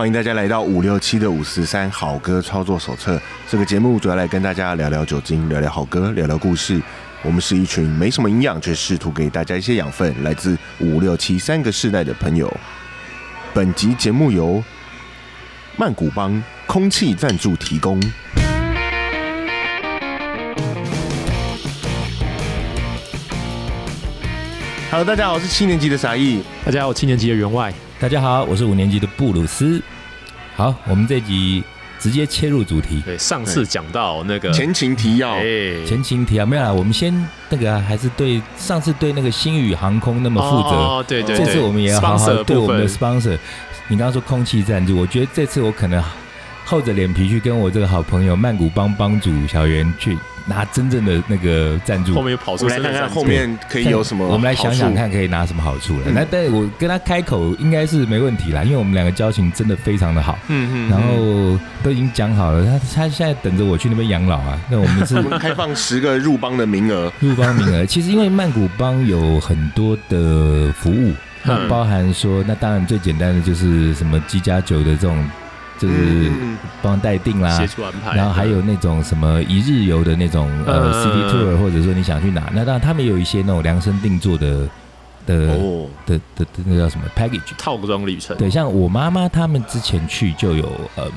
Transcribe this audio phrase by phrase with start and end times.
[0.00, 3.20] 欢迎大家来到五六七的五四三好歌操作手册。
[3.46, 6.80] 这个节目主要来跟大家聊聊酒精，聊聊好歌，聊聊故事。
[7.20, 12.50] 我们是一群没什么营养，却试图给大家一些养分，来自五六七三个世代的朋友。
[13.52, 14.64] 本集节目由
[15.76, 18.00] 曼谷帮空气赞助提供。
[24.90, 26.42] Hello，大家好，我是七年级的傻义。
[26.64, 27.70] 大家好，我七年级的员外。
[28.00, 29.78] 大家好，我是五年级的布鲁斯。
[30.56, 31.62] 好，我们这集
[31.98, 37.14] 直接切入主题，对，上次讲到那个前情提要，哎，前情提要没有啦，我们先
[37.50, 43.36] 那个啊、还是对上次对那个星宇航空那么负责，哦，对对对，这次我们也要好好对我们的 sponsor。
[43.88, 46.02] 你刚刚说空气赞助，我觉得这次我可能
[46.64, 50.16] 厚着脸皮去跟我这个好朋友曼谷帮帮主小袁去
[50.50, 52.20] 拿真正的那个赞助后。
[52.20, 54.26] 面又跑出来看看后面可以有什么。
[54.26, 56.02] 我们来想想看，可以拿什么好处了。
[56.06, 60.36] 嗯那但是我跟他开口应该是没问题啦，因为我们两个交情真的非常的好。
[60.48, 64.60] 嗯嗯，然后都已经讲好了，他他现在等着我去那边养老啊。
[64.68, 67.86] 那我们是开放十个入帮的名额，入帮名额。
[67.86, 71.14] 其实因为曼谷帮有很多的服务，
[71.68, 75.16] 包含说，那当然最简单的就是什么鸡加酒的这种，
[75.80, 77.66] 就是嗯帮待定啦协。
[77.66, 84.68] 助安排，然后还有那种什么一日游的那种呃嗯 city tour，或者说你想去哪，那当然他们有一些那种量身定做的
[85.26, 87.54] 的哦，的的的那叫什么 package。
[87.56, 91.10] 套装旅程，对，像我妈妈他们之前去就有，嗯，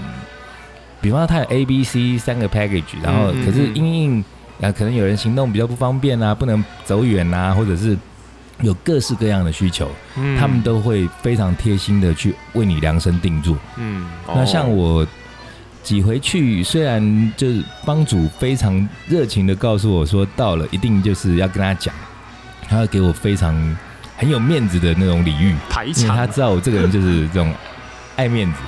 [1.02, 4.26] 比方说她有 A、B、C 三个 package，然后可是嗯因应
[4.62, 7.98] 啊，可能有人行动比较不方便啊，不能走远啊，或者是
[8.62, 13.58] 有各式各样的需求，嗯他们都会非常贴心的去为你量身定做。
[13.78, 15.06] 嗯那像我
[15.82, 21.94] 几回去，虽然就是帮主非常热情的告诉我说到了，一定就是要跟他讲，
[22.70, 23.54] 他会给我非常
[24.16, 25.54] 很有面子的那种礼遇。
[25.70, 27.54] 排因为他，知道我这个人就是这种
[28.16, 28.60] 爱面子，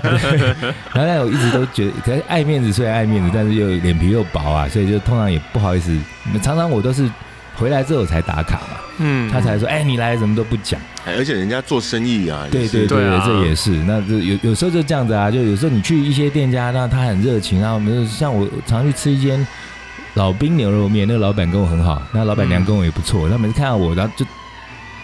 [0.00, 0.38] 对
[0.94, 5.94] 然后但我一直都觉得，可是爱面子虽然爱面子，但是又脸皮又薄啊，所以就通常也不好意思，
[6.42, 7.10] 常常我都是
[7.56, 9.30] 回来之后才打卡嘛，嗯。
[9.30, 19.46] 他才说，哎，你来什么都不讲，哎而且人家做生意啊，对对对这也是，那这有有时候就这样子啊，就有时候你去一些店家，那他很热情，然后我们像我常去吃一间
[20.14, 24.24] 老兵牛肉面，那个老板跟我很好，那老板娘跟我也不错，他每次看到我，然后就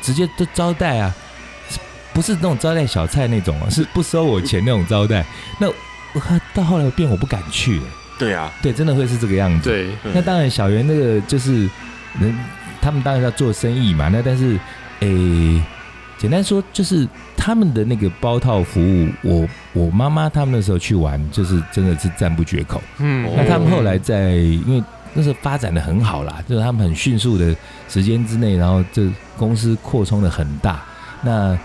[0.00, 1.14] 直接就招待啊，
[2.12, 5.24] 不是那种招待小菜那种啊，是不收我钱那种招待。
[5.58, 6.20] 那我
[6.54, 7.84] 到后来变我不敢去了，
[8.18, 9.68] 对啊，对，真的会是这个样子。
[9.70, 11.68] 对，嗯那当然，小袁那个就是
[12.20, 12.36] 人，
[12.82, 14.08] 他们当然要做生意嘛。
[14.08, 14.58] 那但是，
[15.00, 15.62] 诶、
[16.18, 22.82] 简单说就是他们的那个包套服务，我我妈妈他们那时候去玩，就是真的是赞不绝口。
[22.98, 24.82] 嗯哦那他们后来在因为
[25.14, 27.54] 那时候发展的很好啦，就是他们很迅速的
[27.88, 30.82] 时间之内，然后这公司扩充的很大。
[31.22, 31.56] 那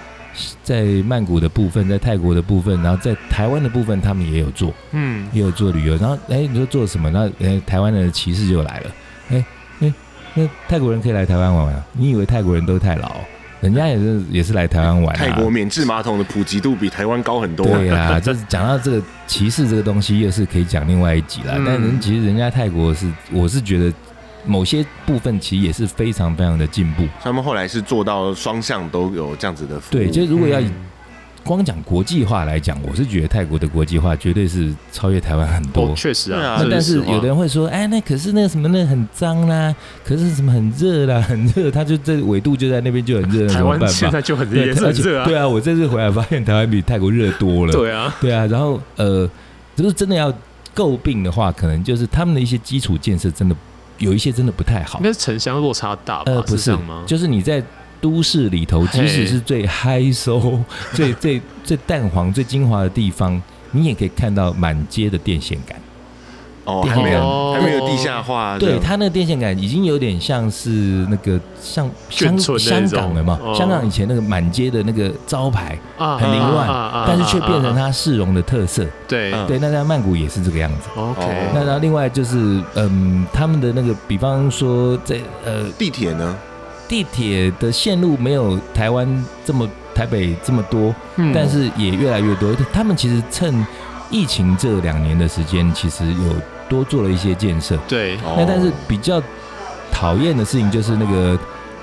[0.62, 4.72] 在曼谷的部分，在泰国的部分，然后在台湾的部分，他们也有做。
[4.92, 7.10] 嗯也有做旅游，然后哎，你说做什么？
[7.10, 8.92] 那哎，台湾的歧视就来了，
[10.38, 11.84] 那泰国人可以来台湾玩啊？
[11.94, 13.16] 你以为泰国人都太老？
[13.60, 15.18] 人家也是也是来台湾玩啊。
[15.18, 17.66] 泰国免治马桶的普及度比台湾高很多。
[17.66, 21.56] 对啦， 就是讲到这个歧视这个东西，又是可以讲另外一集啦。
[21.58, 23.92] 嗯但人其实人家泰国是，我是觉得
[24.46, 27.08] 某些部分其实也是非常非常的进步。
[27.24, 29.92] 他们后来是做到双向都有这样子的服务。
[29.94, 30.62] 对，就是如果要
[31.48, 35.86] 光讲国际化来讲，我是觉得泰国的国际化绝对是超越台湾很多。
[35.86, 43.86] 哦，确实啊那但是有的人会说，哎，那可是那个什么，那很脏啦，可是什么很热啦，很热，他就这纬度就在那边就很热，那台怎么办法？
[43.86, 47.72] 湾现在就很热热啊，对啊，我这次回来发现台湾比泰国热多了。
[47.72, 49.28] 对啊，对啊，然后呃，
[49.76, 50.32] 就是真的要
[50.76, 53.56] 诟病的话，可能就是他们的一些基础建设真的
[54.00, 55.04] 有一些真的不太好应。
[55.06, 56.32] 该是城乡落差大吧？
[56.32, 57.04] 呃，不是是吗？
[57.08, 57.64] 就是你在
[58.02, 60.60] 都市里头，即使是最嗨搜、
[60.94, 63.42] 最最最淡黄、最精华的地方，
[63.72, 65.78] 你也可以看到满街的电线杆。
[66.66, 68.60] 哦，电还没有哦还没有地下化。
[68.60, 70.70] 对，它那个电线杆已经有点像是
[71.10, 78.86] 那个像香香港了嘛，哦香港以前那个满街的那个招牌，啊很凌乱啊啊啊但是却变成它市容的特色。
[79.08, 80.90] 对嗯对，那在曼谷也是这个样子。
[80.98, 86.36] ，OK，哦那然后另外就是，嗯，他们的那个，比方说在呃地铁呢？
[86.88, 92.56] 地铁的线路没有台湾这么台北这么多，嗯但是也越来越多。
[92.72, 93.66] 他们其实趁
[94.10, 96.34] 疫情这两年的时间，其实有
[96.70, 97.78] 多做了一些建设。
[97.88, 99.22] 对，哦那但是比较
[99.92, 101.38] 讨厌的事情就是那个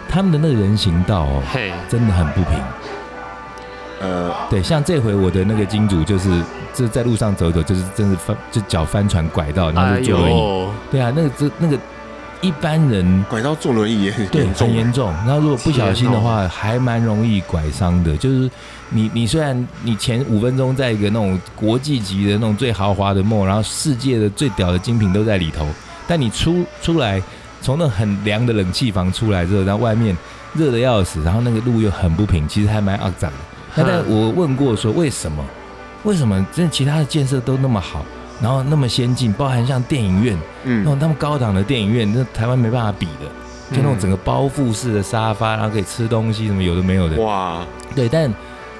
[0.08, 2.58] 他们的那个人行道哦，嘿，真的很不平。
[4.00, 6.28] 呃，对，像这回我的那个金主就是
[6.74, 10.38] 这在路上走走，就是真的翻就脚翻船拐到，然后哎就坐轮椅。
[10.38, 11.78] 呦，对啊，那个这那个
[12.40, 15.12] 一般人拐到坐轮椅也很对严重很严重。
[15.26, 18.16] 然后如果不小心的话，还蛮容易拐伤的。
[18.16, 18.50] 就是
[18.90, 25.66] 你你虽然你前五分钟在一个那种国际级的那种最豪华的 mall，然后世界的最屌的精品都在里头，
[26.06, 27.22] 但你出出来
[27.62, 30.16] 从那很凉的冷气房出来之后，然后外面
[30.52, 33.36] 热的要死，然后那个路又很不平，其实还蛮肮脏的。
[33.76, 35.44] 那但我问过说为什么？
[36.04, 36.46] 为什么？
[36.52, 38.04] 真的其他的建设都那么好，
[38.40, 43.30] 然后那么先进，包含像电影院，嗯那嗯，种那么高档的电影院，那台湾没办法比的。
[43.70, 47.16] 就那种整个包覆式的沙发，然后可以吃东西，什么有的没有的。
[47.16, 47.66] 哇，
[47.96, 48.32] 对，但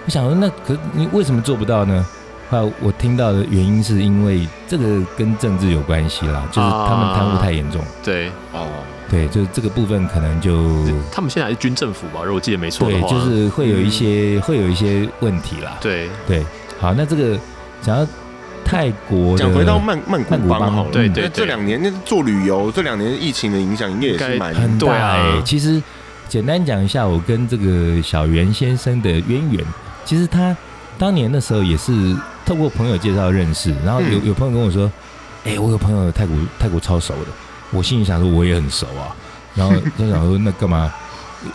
[0.04, 2.06] 我想说，那可你为什么做不到呢？
[2.50, 7.82] 后来我听到的原因是因为这个跟政治有关系啦，就是他们贪污太严重。
[8.04, 8.66] 对，哦，
[9.10, 15.78] 对，就是这个部分可能就他们现在还是军政府吧，如果我记得没错的对，就是会有一些、会有一些问题啦。
[15.80, 16.44] 对对，
[16.78, 17.36] 好，那这个
[17.80, 18.06] 讲到
[18.64, 25.43] 泰国的，讲回到曼曼谷曼谷帮帮好了，对对那这两年那做旅游，这两年疫情的影响应该也是蛮很大。
[25.44, 25.82] 其实
[26.28, 29.64] 简单讲一下，我跟这个小袁先生的渊源，
[30.05, 30.56] 其实他
[30.99, 32.16] 当年的时候也是
[32.46, 34.26] 透过朋友介绍认识，然后有、嗯。
[34.26, 34.90] 有朋友跟我说，
[35.44, 37.31] 哎、我有朋友泰国泰国超熟的，
[37.70, 39.14] 我心里想说我也很熟啊，
[39.55, 40.93] 然后 就想说那干嘛？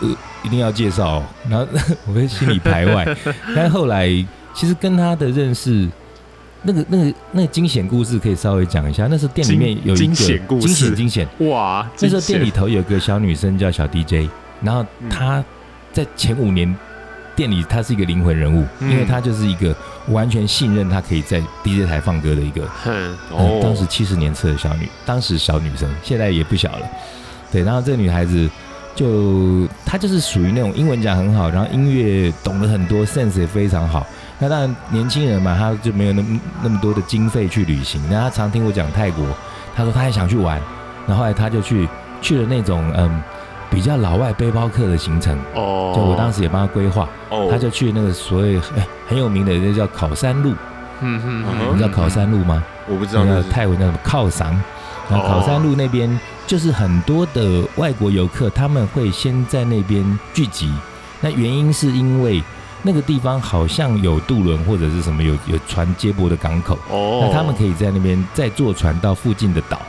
[0.00, 0.08] 呃，
[0.44, 1.16] 一定要介绍。
[1.16, 1.66] 哦、然后
[2.06, 3.04] 我会心里排外，
[3.56, 4.06] 但是后来
[4.54, 5.88] 其实跟他的认识，
[6.62, 9.06] 那个那个那个惊险故事可以稍微讲一下。
[9.10, 14.28] 那时候店里面有一个惊惊险故事惊险惊险，哇，那时候店里里头有个小女生叫小 DJ，
[14.62, 15.42] 然后她
[15.92, 16.74] 在前五年
[17.34, 19.74] 店里她是一个灵魂人物，嗯因为她就是一个
[20.08, 26.86] 完全信任她可以在 DJ 台放歌的一个，嗯哦，当时七十年次的小女，当时小女生，现在也不小了。
[27.50, 28.48] 对，然后这个女孩子
[28.94, 34.06] 就她就是属于那种英文讲很好，然后音乐懂得很多，sense 也非常好。
[34.42, 38.02] 那当然年轻人嘛，他就没有那么那么多的经费去旅行。
[38.10, 39.24] 那他常听我讲泰国，
[39.76, 40.60] 他说他也想去玩，
[41.06, 41.86] 然后后来他就去
[42.22, 43.22] 去了那种嗯
[43.70, 50.52] 比较老外背包客的行程，哦，就我当时也帮他规划，哦，他就去那个所谓哎很有名的那叫考山路，
[51.00, 52.64] 嗯嗯嗯你知道考山路吗？
[52.88, 53.98] 我不知道那个泰文叫什么？
[54.02, 54.50] 靠山，
[55.10, 60.72] 然后考山路那边就是很多的外国游客，他们会先在那边聚集。
[61.20, 62.42] 那原因是因为
[62.82, 69.80] 那个地方好像有渡轮或者是什么有有船接驳的港口，哦，那他们可以在那边再坐船到附近的岛，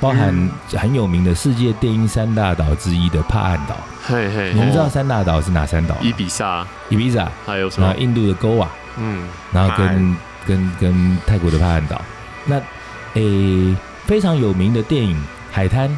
[0.00, 3.76] 包含很有名的世界电音三大岛之一的帕岸岛。
[4.04, 5.96] 嘿嘿，你们知道三大岛是哪三岛？
[6.02, 7.86] 伊比萨伊比萨，还有什么？
[7.86, 12.00] 然后印度的勾瓦，嗯，然后跟跟跟泰国的帕岸岛。
[12.44, 12.60] 那
[13.14, 15.14] 诶、非常有名的电影
[15.52, 15.96] 《海滩》，有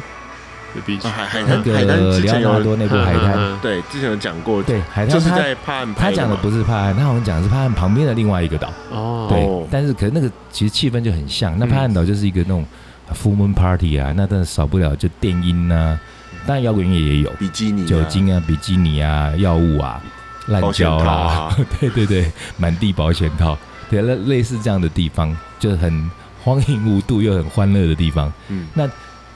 [0.85, 8.71] 比啊海海那滩海滩之前有纳多那部《海滩》，嗯对之前有讲过，对，海滩它就是在帕岸他讲的不是帕岸，他好像讲的是帕岸旁边的另外一个岛。
[8.91, 11.57] 哦，对哦，但是可是那个其实气氛就很像。
[11.57, 12.65] 那嗯帕岸岛就是一个那种
[13.13, 15.99] full moon party 啊，那真的少不了就电音呐、
[16.45, 20.01] 当然摇滚乐也有，比基尼啊酒精啊、比基尼啊、药物啊、
[20.47, 23.57] 滥保险交啦，啊，对对对，满地保险套，
[23.89, 26.09] 对，类类似这样的地方，就是很
[26.43, 28.31] 荒淫无度又很欢乐的地方。
[28.49, 28.67] 嗯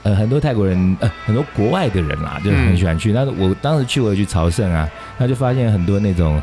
[0.02, 3.12] 呃，很多泰国人，呃，很多国外的人啦，就是很喜欢去。
[3.12, 4.88] 那、我当时去，我也去朝圣啊，
[5.18, 6.42] 那就发现很多那种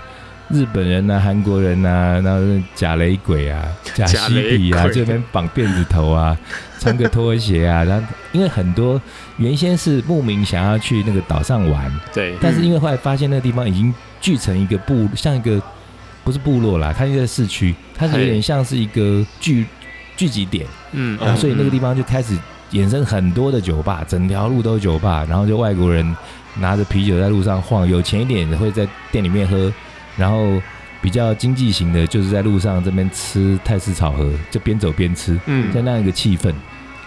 [0.49, 2.39] 日本人呐、韩国人呐、然后
[2.75, 3.65] 假雷鬼啊、
[3.95, 6.37] 假假嬉皮啊，这边绑辫子头啊，
[6.79, 9.01] 穿个拖鞋啊，然后因为很多
[9.37, 15.59] 原先是慕名想要去那个岛上玩，对，但是因为后来发现那个地方已经聚成一个部，像一个
[16.23, 19.65] 不是部落啦，它就在市区，它是有点像是一个聚
[20.15, 20.65] 聚集点。
[20.91, 21.17] 嗯。
[21.19, 22.37] 啊，所以那个地方就开始
[22.71, 26.15] 衍生很多的酒吧，整条路都是酒吧，然后就外国人
[26.55, 29.71] 拿着啤酒在路上晃，有钱一点的会在店里面喝，
[30.15, 30.61] 然后
[31.01, 36.53] 比较经济型的，就是在路上这边吃泰式炒河，就边走边吃，嗯在那样一个气氛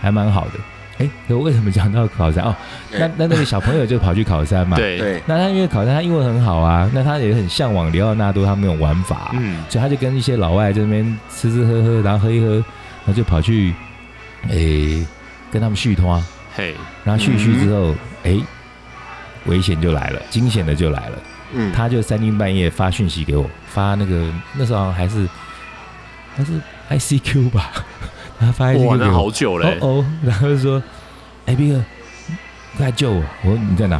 [0.00, 0.52] 还蛮好的。
[0.98, 2.44] 哎，可我为什么讲到考山？
[2.44, 2.54] 哦，
[2.92, 4.76] 那那那个小朋友就跑去考山嘛，。
[4.76, 13.72] 对，对，那他因为考山，他英文很好啊，那他也很向往里奥纳多他们那种玩法、嗯所以他就跟一些老外在那边吃吃喝喝，然后喝一喝，然后就跑去，
[14.50, 15.02] 诶、
[15.50, 18.42] 跟他们续通啊，嘿，然后续续之后，诶、
[19.46, 21.18] 危险就来了，惊险的就来了，
[21.52, 25.28] 嗯，他就三更半夜发讯息给我，发那个那时候还是
[26.36, 27.70] 还是 ICQ 吧，
[28.38, 30.82] 他发 ICQ，给我，好久嘞哦，哦，然后就说，
[31.46, 31.84] 哎、斌哥，
[32.76, 33.22] 快来救我！
[33.42, 33.96] 我说你在哪？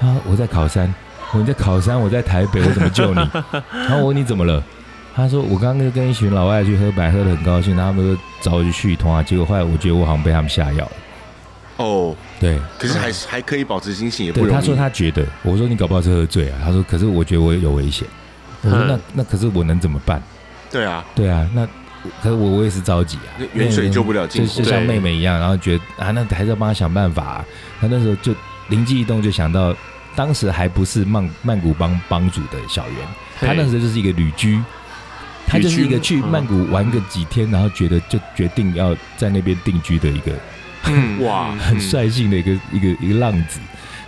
[0.00, 0.92] 啊，我在考山。
[1.30, 3.20] 我说你在考山，我在台北，我怎么救你？
[3.70, 4.62] 然后我问你怎么了？
[5.18, 10.92] 他说我刚刚跟一群老外去喝白，喝的很高兴，然后他们就找我去续通啊，结果后来我觉得我好像被他们下药了。
[11.78, 14.60] 哦，对，可是还是还可以保持清醒，也不对，容易。
[14.60, 16.58] 他说他觉得，我说你搞不好是喝醉啊。
[16.64, 18.06] 他说可是我觉得我有危险。
[18.62, 20.22] 我说那嗯那可是我能怎么办？
[20.70, 21.66] 对啊，对啊，那
[22.22, 27.44] 可是我我也是着急啊那，远水救不了近火就就像对妹妹一样，然后觉得啊，那还是要帮她想办法、啊。
[27.80, 28.32] 那那时候就
[28.68, 29.74] 灵机一动，就想到
[30.14, 32.96] 当时还不是曼曼谷帮帮主的小圆，
[33.40, 34.60] 他那时候就是一个旅居，
[35.48, 40.32] 他就是一个去曼谷玩个几天，然后觉得就决定要在那边定居的一个
[40.84, 43.58] 嗯 哇很率性的一个一个一个浪子。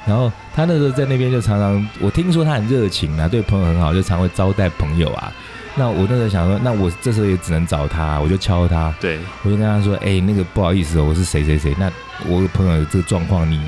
[0.07, 5.33] 然后他那时候在那边就常常，我听说他很热情啊，对朋友很好，就常会招待朋友啊。
[5.77, 11.75] 那我那时候想说，那我这时候也只能找他，我就敲他，对，我就跟他说：“哎、那个不好意思哦，我是谁谁谁。
[11.79, 11.91] 那
[12.27, 13.61] 我有朋友有这个状况，你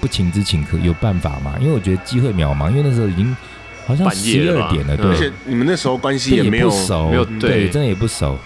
[0.00, 1.54] 不请之请客有办法吗？
[1.60, 3.36] 因为我觉得机会渺茫，因为那时候已经
[3.88, 8.38] 好像十二点了，嗯对，而且你们那时候关系也也没有不熟，没有对，对真的也不熟。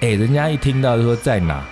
[0.00, 1.62] 哎、人家一听到就说在哪，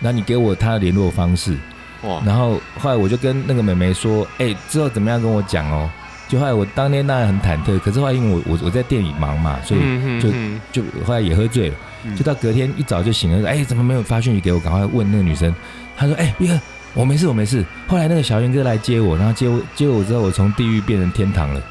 [0.00, 1.54] 那你给我他的联络方式，
[2.02, 5.90] 哇，然后后来我就跟那个妹妹说：，哎、之后怎么样跟我讲哦。
[6.28, 9.80] 就后来我当天当然很忐忑，可是后来因为我我我在店里忙嘛，所以
[10.18, 10.30] 就
[10.72, 11.74] 就后来也喝醉了，
[12.04, 14.58] 嗯就到隔天一早就醒了，说哎，怎么没有发讯息给我？
[14.58, 15.54] 赶快问那个女生，
[15.94, 16.58] 她说哎，毕哥，
[16.94, 17.62] 我没事，我没事。
[17.86, 21.62] 后来那个小云哥来接我，然后接我接我之后，我从地狱变成天堂了。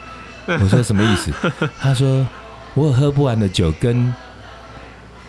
[0.47, 1.31] 我说什么意思？
[1.79, 2.25] 他说
[2.73, 4.13] 我有喝不完的酒跟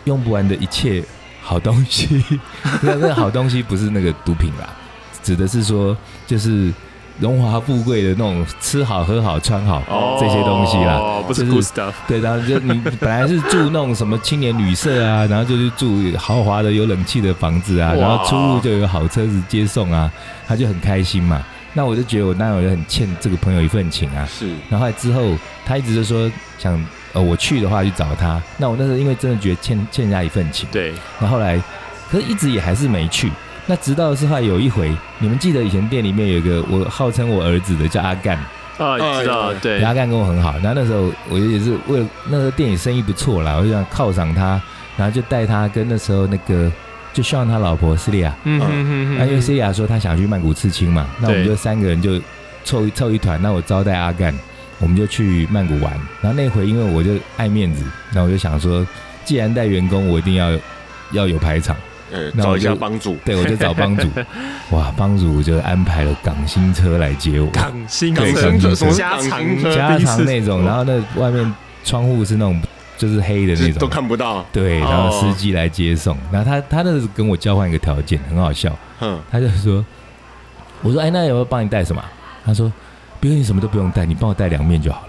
[0.04, 1.02] 用不完的一切
[1.42, 2.24] 好东西，
[2.82, 4.68] 那那个好东西不是那个毒品啦，
[5.22, 6.72] 指的是说就是
[7.20, 10.94] 荣华富贵的那种吃好喝好穿好、哦这些东西啦。
[10.94, 20.10] 哦，不是就是 good stuff，对，然后就你本来是住那种什么青年旅社啊，然后就去住豪华的有冷气的房子啊，然后出入就有好车子接送啊，
[20.46, 21.44] 他就很开心嘛。
[21.74, 24.26] 那我就觉得我那我就很欠这个朋友一份情啊。
[24.26, 24.48] 是。
[24.68, 28.42] 然后后来之后，他一直就说想呃我去的话去找他。
[28.58, 31.60] 那我那时候因为真的觉得欠欠人家一份情，对，那后来
[32.10, 33.30] 可是一直也还是没去。
[33.64, 38.36] 那直到是后来有一回，你们记得以前店里面有一个我号称我儿子的叫阿干，
[38.76, 44.60] 啊，知道，哎对，阿干跟我很好，然后那时候我也是为了那个店里生意不错啦，我就想犒赏他，
[44.96, 46.70] 然后就带他跟那时候那个
[47.12, 52.20] 就希望他老婆斯利亚，嗯哼哼啊，因为斯利亚说他想去曼谷刺青嘛，那我们就三个人就
[52.64, 54.34] 凑一凑一团，那我招待阿干，
[54.78, 55.92] 我们就去曼谷玩。
[56.20, 58.86] 然后那回因为我就爱面子，那我就想说，
[59.24, 60.50] 既然带员工，我一定要
[61.12, 61.76] 要有排场，
[62.10, 64.08] 呃找一那我就下帮主，对我就找帮主，
[64.70, 68.90] 哇，帮主就安排了港星车来接我，港星车港星车。
[68.90, 71.54] 加长加长那种，然后后那外面
[71.84, 72.60] 窗户是那种
[73.02, 73.80] 就是黑的那种。
[73.80, 79.84] 都，看不到，对，然后司机来接送，然后他他那是跟我交换一个条件，很好笑，嗯，他就说，
[80.82, 82.00] 我说哎，那有没有帮你带什么？
[82.44, 82.72] 他说，
[83.18, 85.08] 别哥你什么都不用带，你帮我带凉面就好了。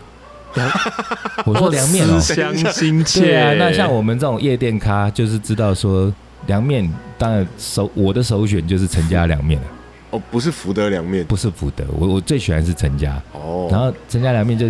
[1.46, 6.12] 我说凉面哦，思乡心切，对啊，那像我们这种夜店咖，就是知道说
[6.48, 9.68] 凉面，当然首我的首选就是陈家凉面了，
[10.14, 13.20] 哦，不是福德凉面，不是福德，我我最喜欢是陈家。
[13.32, 14.70] 哦，然后陈家凉面就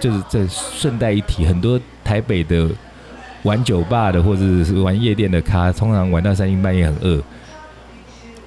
[0.00, 2.66] 就是这顺带一提，很多台北的
[3.42, 7.22] 玩酒吧的或者是玩夜店的咖，通常玩到三更半夜很饿，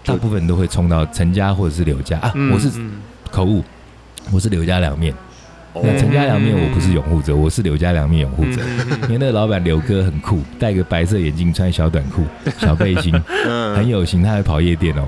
[0.03, 2.31] 大部分都会冲到陈家或者是柳家啊。
[2.33, 2.93] 嗯我是嗯
[3.29, 3.63] 口误，
[4.31, 5.13] 我是柳家凉面。
[5.73, 8.59] 哦那陈家凉面我不是拥护者，我是柳家凉面拥护者。
[8.63, 12.23] 嗯因为那个老板刘哥很酷，戴个白色眼镜，穿小短裤、
[12.57, 13.13] 小背心，
[13.45, 14.23] 嗯很有型。
[14.23, 15.07] 他还跑夜店哦。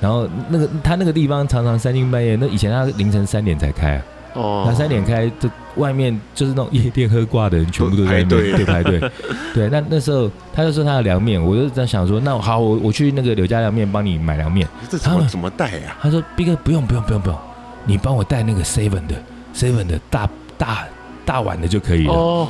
[0.00, 4.02] 然后那个他那个地方常常三更半夜，那以前他凌晨三点才开啊。
[4.34, 9.10] 哦，那三点开，这外面就是那种夜店喝挂的人，全部都在那边排队对排队。
[9.54, 14.66] 对， 那那时候他就说他的凉面，我就在想说，那好，我我去那个柳家凉面帮你买凉面。
[14.90, 15.96] 这怎么怎么带呀？
[16.02, 17.38] 他说斌哥不用不用不用不用，
[17.84, 19.14] 你帮我带那个 seven 的
[19.54, 20.84] seven 的大大
[21.24, 22.12] 大碗的就可以了。
[22.12, 22.48] 哦，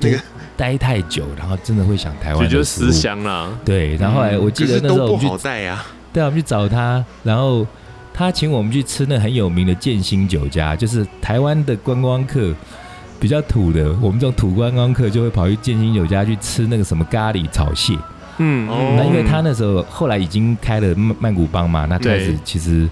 [0.00, 0.18] 那个
[0.56, 2.90] 待太久，然后真的会想台湾也就思。
[2.90, 7.66] 乡啦，对，然后后来我记得那时候我们去好带呀，对啊，我们去找他，然后
[8.12, 12.54] 他请我们去吃那很有名的建新酒家，就是台湾的观光客
[13.18, 17.96] 比较土的，我们这种土观光客就会跑去建新酒家去吃那个什么咖喱炒蟹。
[18.38, 18.68] 嗯。
[18.68, 18.94] 哦。
[18.96, 22.88] 那因为他那时候后来已经开了曼曼谷帮嘛，那开始其实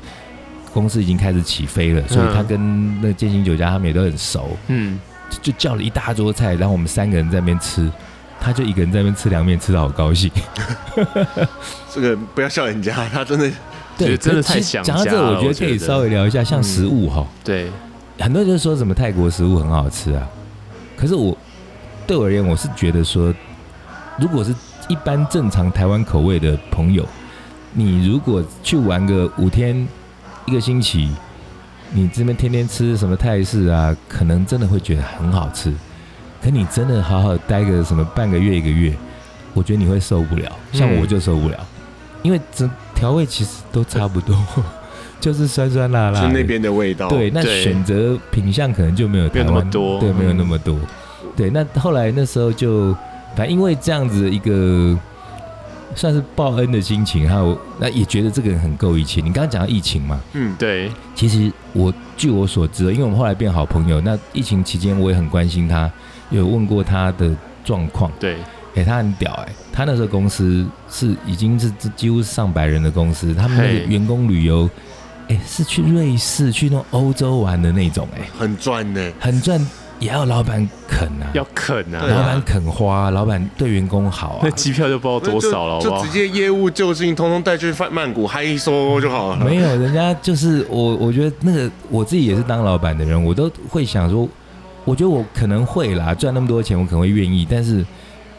[0.72, 4.98] 公司已经开始起飞了，所以他跟那个建新酒家他们也都很熟，嗯，
[5.28, 7.90] 就就叫了一大桌菜，然后我们三个人在那边吃。
[8.40, 10.30] 他就一个人在那边吃凉面，吃的好高兴。
[11.92, 13.50] 这个不要笑人家，他真的
[13.98, 17.70] 对真的太想讲到这个，家了我觉得可以稍微聊一下，像食物哈，对，
[18.18, 20.26] 很多人就说什么泰国食物很好吃啊，
[20.96, 21.36] 可是我
[22.06, 23.32] 对我而言，我是觉得说，
[24.18, 24.54] 如果是
[24.88, 27.06] 一般正常台湾口味的朋友，
[27.74, 29.86] 你如果去玩个五天
[30.46, 31.10] 一个星期，
[31.92, 35.72] 你这边天天吃什么泰式啊，可能真的会觉得很好吃。
[36.42, 38.94] 可你真的好好待个什么半个月一个月，
[39.54, 41.66] 我觉得你会受不了，像嗯我就受不了，
[42.22, 44.36] 因为整调味其实都差不多，
[45.20, 46.20] 就是酸酸辣辣。
[46.20, 50.00] 是那边的味道，对，那选择品相可能就没有台湾多。
[50.00, 50.78] 对，没有嗯那么多。
[51.36, 52.92] 对，那后来那时候就
[53.36, 54.98] 反正因为这样子的一个
[55.94, 59.20] 算是报恩的心情，还有那也觉得这个人很够义气。
[59.22, 65.90] 你刚刚讲到疫情嘛，嗯，对，其实我据我所知，因为我们后来变好朋友，那疫情期间我也很关心他，
[66.30, 67.30] 有问过他的
[67.64, 68.10] 状况。
[68.18, 68.36] 对，
[68.74, 74.68] 哎、他很屌哎、他那时候公司是已经是这几乎是上百人的公司，他们那个员工旅游，
[75.28, 79.12] 哎、是去瑞士去那种欧洲玩的那种哎、很赚呢。
[79.18, 79.60] 很赚，
[79.98, 84.50] 也要老板肯啊，要肯啊，老板肯花，老板对员工好啊 那。
[84.52, 86.12] 机票就不知道多少了，好不好就直？
[86.12, 89.44] 接业务就近，通通带去曼曼谷嗨一收就好了。
[89.44, 94.26] 没有，人家就是我，我觉得那个我自己也是当老板的人，我都会想说，
[94.84, 97.84] 我觉得我可能会啦，赚那么多钱，我可能会愿意，但是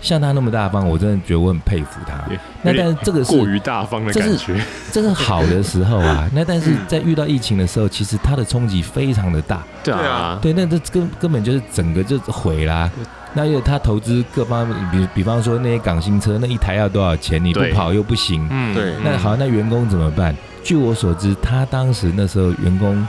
[0.01, 2.19] 像他那么大方，我真的觉得我很佩服他。
[2.63, 9.63] 那但是这个是过于大方的这是感觉， 这是好的时候啊， 那但是在遇到疫情的时候，其实他的冲击非常的大。
[9.83, 12.89] 对对啊啊，对，那这根根本就是整个就毁啦。
[13.33, 17.41] 那因为他投资各方面，比比方说那些港新车，那一台要多少钱？
[17.41, 18.45] 你不跑又不行。
[18.49, 20.35] 嗯对那好，那员工怎么办？
[20.63, 23.07] 据我所知，他当时那时候员工，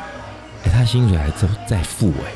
[0.64, 2.30] 哎、他薪水还在在付哎、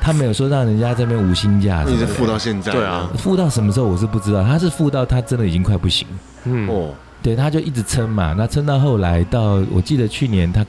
[0.00, 2.72] 他没有说让人家这边无薪假一直付到现在。
[2.72, 6.08] 对啊，付到什么时候我是不知道，他是付到他真的已经快不行。
[6.44, 10.64] 嗯，哦，对，他就一直撑嘛，那撑到后来到，我记得去年他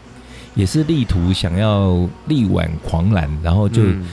[0.53, 4.05] 也是力图想要力挽狂澜，然后就嗯。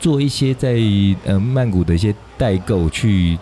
[0.00, 0.78] 做一些在
[1.24, 3.36] 呃曼谷的一些代购去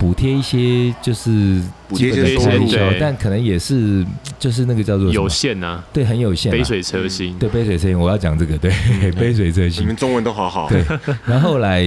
[0.00, 2.66] 补贴一些就是补贴的收入。
[2.66, 4.02] 开销，但可能也是
[4.38, 8.72] 就是那个叫做有限呐，对很有限啊、杯水车薪，对杯水车薪，我要讲这个对
[9.12, 9.82] 杯水车薪。
[9.82, 10.70] 你们，中文都好好。
[10.70, 10.82] 对，
[11.26, 11.84] 然后后来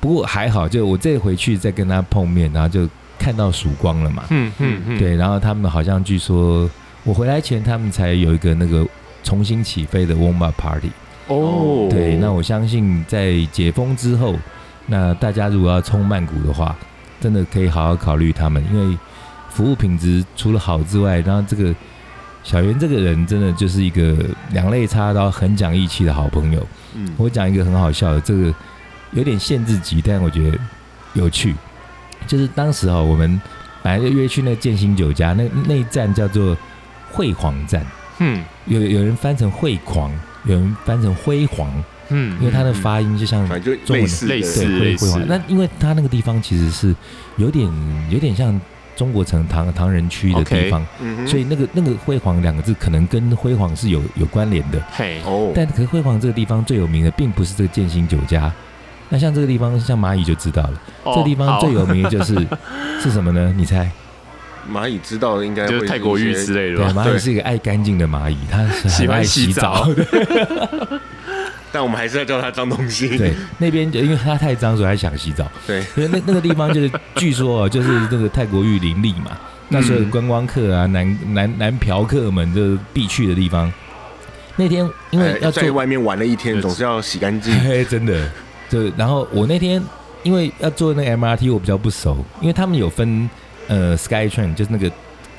[0.00, 2.86] 不过还好，就我这回去再跟他碰面，然后就
[3.18, 4.24] 看到曙光了嘛。
[4.28, 6.70] 嗯嗯嗯，对，然后他们好像据说
[7.04, 8.86] 我回来前，他们才有一个那个
[9.22, 10.90] 重新起飞的 warm up party。
[11.28, 14.34] 哦，对，那我相信在解封之后，
[14.84, 16.76] 那大家如果要冲曼谷的话，
[17.24, 18.98] 真的可以好好考虑他们，因为
[19.48, 21.74] 服务品质除了好之外，然后这个
[22.42, 24.14] 小袁这个人真的就是一个
[24.52, 26.66] 两肋插刀、很讲义气的好朋友。
[26.94, 28.54] 嗯，我讲一个很好笑的，这个
[29.12, 30.58] 有点限制级，但我觉得
[31.14, 31.54] 有趣。
[32.26, 33.40] 就是当时哈、我们
[33.82, 36.54] 本来就约去那个建新酒家，那那一站叫做
[37.10, 37.86] 会煌站，
[38.18, 40.12] 嗯有有人翻成会狂，
[40.44, 41.72] 有人翻成辉煌，
[42.08, 43.46] 嗯，因为它的发音就像
[43.84, 45.26] 中文类似类似对辉辉煌。
[45.26, 46.94] 那因为它那个地方其实是
[47.36, 47.68] 有点
[48.10, 48.60] 有点像
[48.96, 54.80] 中国城唐唐人区的地方，嗯所以那个那个辉煌两个字可能跟辉煌是有有关联的。
[54.92, 58.52] 嘿，哦，但可是辉煌这个地方最有名的并不是这个建兴酒家，
[59.08, 62.34] 那像这个地方像蚂蚁就知道了，哦这个地方最有名的就是
[63.02, 63.52] 是什么呢？
[63.56, 63.90] 你猜？
[64.72, 69.86] 蚂蚁知道的应该会就是泰国浴之类的对，蚂蚁是一个爱干净的蚂蚁，它是喜欢很爱洗洗澡
[71.74, 73.18] 但我们还是要叫它脏东西。
[73.18, 75.50] 对，那边就因为它太脏，所以它想洗澡。
[75.66, 79.36] 对，所以那那个地方就是 据说啊，就是那个泰国玉林立嘛，
[79.68, 83.72] 那所有观光客啊、男男男嫖客们就是必去的地方。
[84.54, 87.52] 那天因为哎要做在外面玩了一天，总是要洗干净。
[87.58, 88.30] 嘿， 真的，
[88.70, 89.82] 对然后我那天
[90.22, 93.28] 因为要坐那个 MRT，我比较不熟，因为他们有分
[93.66, 94.88] 呃 Skytrain，就是那个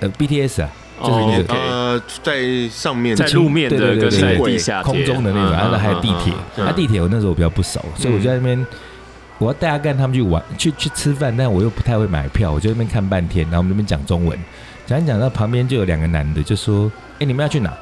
[0.02, 0.70] 呃 BTS 啊，
[1.02, 8.66] 就是那个哦 OK 呃，在上面在路面的对对对跟在地下空中的那种，嗯然后还有地铁，嗯啊地铁我那时候比较不熟，所以我就在那边。
[9.38, 14.40] 我要带阿干他们去玩，去去吃饭，但我又不太会买票，我就在那边看半天，然后我们那边讲中文，
[14.86, 17.74] 讲一讲到旁边就有两个男的就说：“哎、你们要去哪？”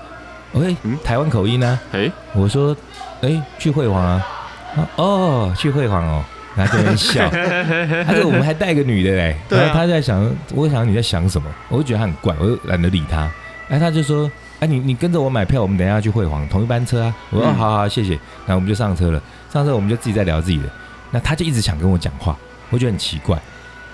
[0.52, 0.97] 我说：“嗯？
[1.04, 2.76] 台湾口音呢、哎，我说
[3.21, 4.28] ：“哎、去惠煌啊。
[4.76, 6.23] 啊”哦，去惠煌哦，
[6.56, 7.30] 然后在那笑。
[8.06, 13.30] 他说我们还带个女的嘞，对啊然后他在想，我想你在想什么，我就觉得他很怪，我就懒得理他。
[13.70, 17.16] 哎，他就说，哎，你你跟着我买票，我们等一下去惠煌同一班车啊。
[17.30, 18.12] 我说、嗯好好谢谢，
[18.46, 19.22] 然后我们就上车了。
[19.52, 20.63] 上车我们就自己在聊自己的，
[21.12, 22.36] 那他就一直想跟我讲话，
[22.70, 23.39] 我觉得很奇怪。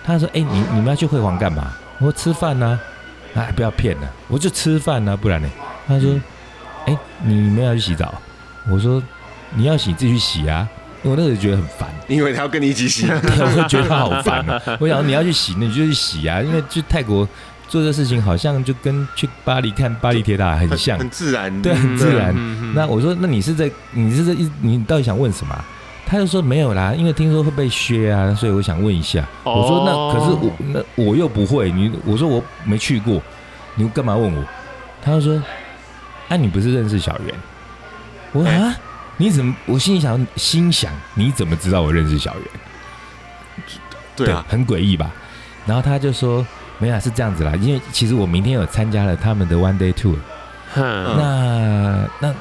[0.04, 1.72] 他说，哎，你你们要去惠煌干嘛？
[2.00, 2.80] 我说吃饭呐、啊。
[3.36, 5.48] 哎，不要骗了，我就吃饭呢、不然呢？
[5.88, 6.19] 他说，
[6.88, 8.13] 哎，你们要去洗澡？
[8.69, 9.02] 我说
[9.54, 10.67] 你要洗自己去洗啊。
[11.01, 13.07] 我那时候觉得很烦，因为他要跟你一起洗。
[13.07, 14.62] 对， 我就觉得他好烦啊。
[14.79, 17.27] 我想你要去洗，那你就去洗啊，因为去泰国
[17.67, 20.97] 做这事情好像就跟去巴黎看巴黎铁塔很像。
[20.99, 21.62] 很自然。
[21.62, 25.65] 对很自然嗯那我说，那你是在你是在一你到底想问什么啊、
[26.05, 29.23] 他就说没有啦，因为听说会被削啊，所以我想问一下。
[29.43, 33.21] 我说那可是我那我又不会，你我说我没去过，
[33.75, 34.43] 你干嘛问我？
[35.01, 35.41] 他就说，
[36.27, 37.35] 啊，你不是认识小袁？
[38.31, 38.75] 我说啊，
[39.19, 39.53] 你怎么？
[39.65, 42.43] 我心里想，心想你怎么知道我认识小圆？
[44.15, 45.12] 对啊，很诡异吧？
[45.65, 46.45] 然后他就说
[46.77, 50.15] 没有啊，是这样子啦，因为其实我明天有参加了他们的 one day tour，、
[50.73, 50.82] 哼
[51.17, 52.34] 那那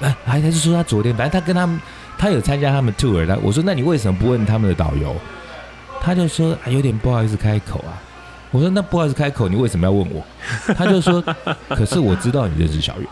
[0.00, 1.80] 呃还还是说他昨天，反正他跟他们
[2.18, 5.16] 他有参加他们 tour，他我说那你为什么不问他们的导游？
[6.02, 7.94] 他就说、啊、有点不好意思开口啊。
[8.52, 10.24] 我说那不好意思开口，你为什么要问我？
[10.74, 11.22] 他就说，
[11.70, 13.08] 可是我知道你认识小袁。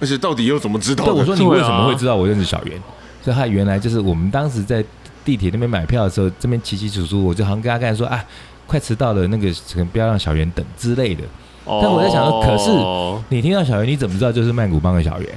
[0.00, 2.80] 而且到底又怎么知道对，我说你为什么会知道我认识小袁？
[3.22, 4.84] 所以他原来就是我们当时在
[5.24, 8.24] 地铁那边买票的时候，这边起起楚楚，我就好像跟他刚才说啊，
[8.66, 11.24] 快迟到了，那个可能不要让小袁等之类的。
[11.66, 15.28] 但我在想说可是哦你听到小袁，你怎么知道就是曼谷帮的小袁？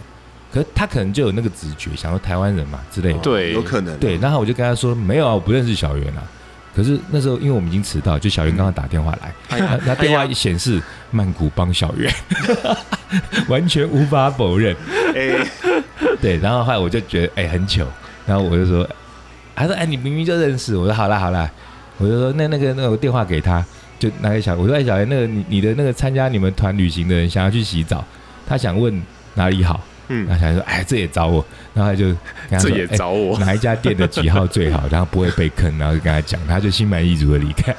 [0.53, 3.19] 可是他可能就有那个直觉，想说台湾人嘛之类的。
[3.19, 3.97] 对有可能。
[3.99, 6.23] 对，然后我就跟他说没有啊，我不认识小袁啊。
[6.75, 10.81] 可是那时候因为我们已经迟到，就小袁刚刚打电话来，哎呀，那那电话一显示
[11.11, 12.13] 曼谷帮小袁，
[13.49, 14.75] 完全无法否认。
[15.13, 15.35] 哎，
[16.21, 17.85] 对，然后后来我就觉得哎、很糗，
[18.25, 18.87] 然后我就说，
[19.55, 21.49] 他说哎你明明就认识，我说好啦好啦，
[21.97, 23.63] 我就说那那个那个电话给他，
[23.99, 28.03] 就拿给小，我说哎小圆那个你你的那个参加你们团旅行的人想要去洗澡，
[28.47, 29.01] 他想问
[29.33, 29.81] 哪里好，
[30.13, 32.17] 嗯然后小袁说哎这也找我，然后他就跟
[32.49, 37.73] 他这也找我，哪一家店的几号最好，然后不会被坑，然后就跟他讲，他就心满意足的离开。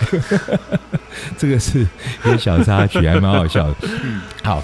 [1.37, 3.77] 这个是一个小插曲，还蛮好笑的。
[4.42, 4.62] 好，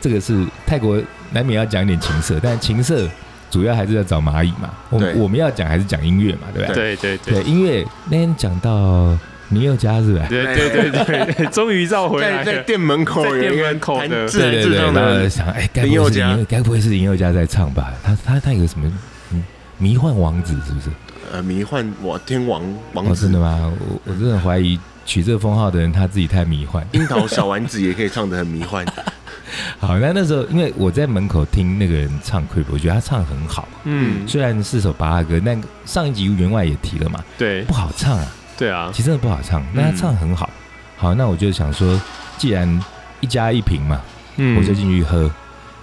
[0.00, 1.00] 这个是泰国
[1.32, 3.06] 难免要讲一点情色，但情色
[3.50, 4.70] 主要还是要找蚂蚁嘛。
[4.88, 6.96] 我对我们要讲还是讲音乐嘛，对不对？
[6.96, 9.16] 对对对对，音乐那天讲到
[9.50, 10.24] 尼佑家是吧？
[10.28, 12.44] 对对对对 对，终于绕回来了。
[12.44, 17.92] 在在店门口在店有一个门口的自对对对，然后的，想，哎，该林宥嘉不会是林宥该不会是林宥嘉在唱吧？
[18.02, 18.90] 他他他有个什么
[19.32, 19.44] 嗯
[19.78, 20.88] 迷幻王子是不是？
[21.32, 23.72] 呃，迷幻我天王王哦，子真的，吗？
[23.88, 26.84] 我我真的怀疑取这个封号的人他自己太迷幻。
[26.92, 28.84] 樱桃小丸子也可以唱的很迷幻。
[29.78, 38.26] 好，那那时候因为我在门口听那个人唱 Creep，我觉得他唱很好，嗯，虽然是首八阿哥，但上一集员外也提了嘛，对不好唱啊，
[38.60, 40.50] 对啊，其实真的不好唱，但他唱很好。
[40.98, 41.98] 好，那我就想说，
[42.36, 42.84] 既然
[43.20, 43.98] 一家一瓶嘛，
[44.36, 44.54] 嗯。
[44.58, 45.22] 我就进去喝，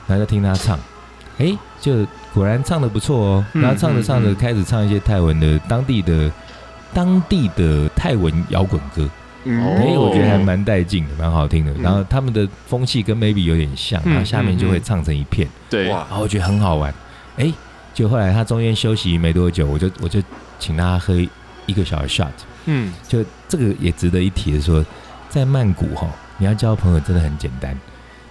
[0.05, 0.77] 然后就听他唱，
[1.39, 3.45] 哎，就果然唱的不错哦。
[3.53, 6.31] 嗯然后唱着唱着开始唱一些泰文的当地的
[6.93, 9.09] 当地的泰文摇滚歌，
[9.45, 11.71] 哎、我觉得还蛮带劲的，蛮好听的。
[11.77, 11.81] 嗯。
[11.81, 16.05] 然后他们的风气跟 Maybe 有点像，嗯然后下面就会唱成一片，对，哇。
[16.09, 16.93] 然后我觉得很好玩。
[17.37, 17.51] 哎，
[17.91, 20.21] 就后来他中间休息没多久，我就我就
[20.59, 21.15] 请他喝
[21.67, 22.31] 一个小的 shot。
[22.65, 24.83] 嗯就这个也值得一提的说，
[25.29, 27.77] 在曼谷哈，你要交朋友真的很简单，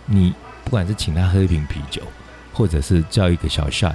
[0.04, 2.02] 你不管是请他喝一瓶啤酒，
[2.52, 3.94] 或者是叫一个小 shot，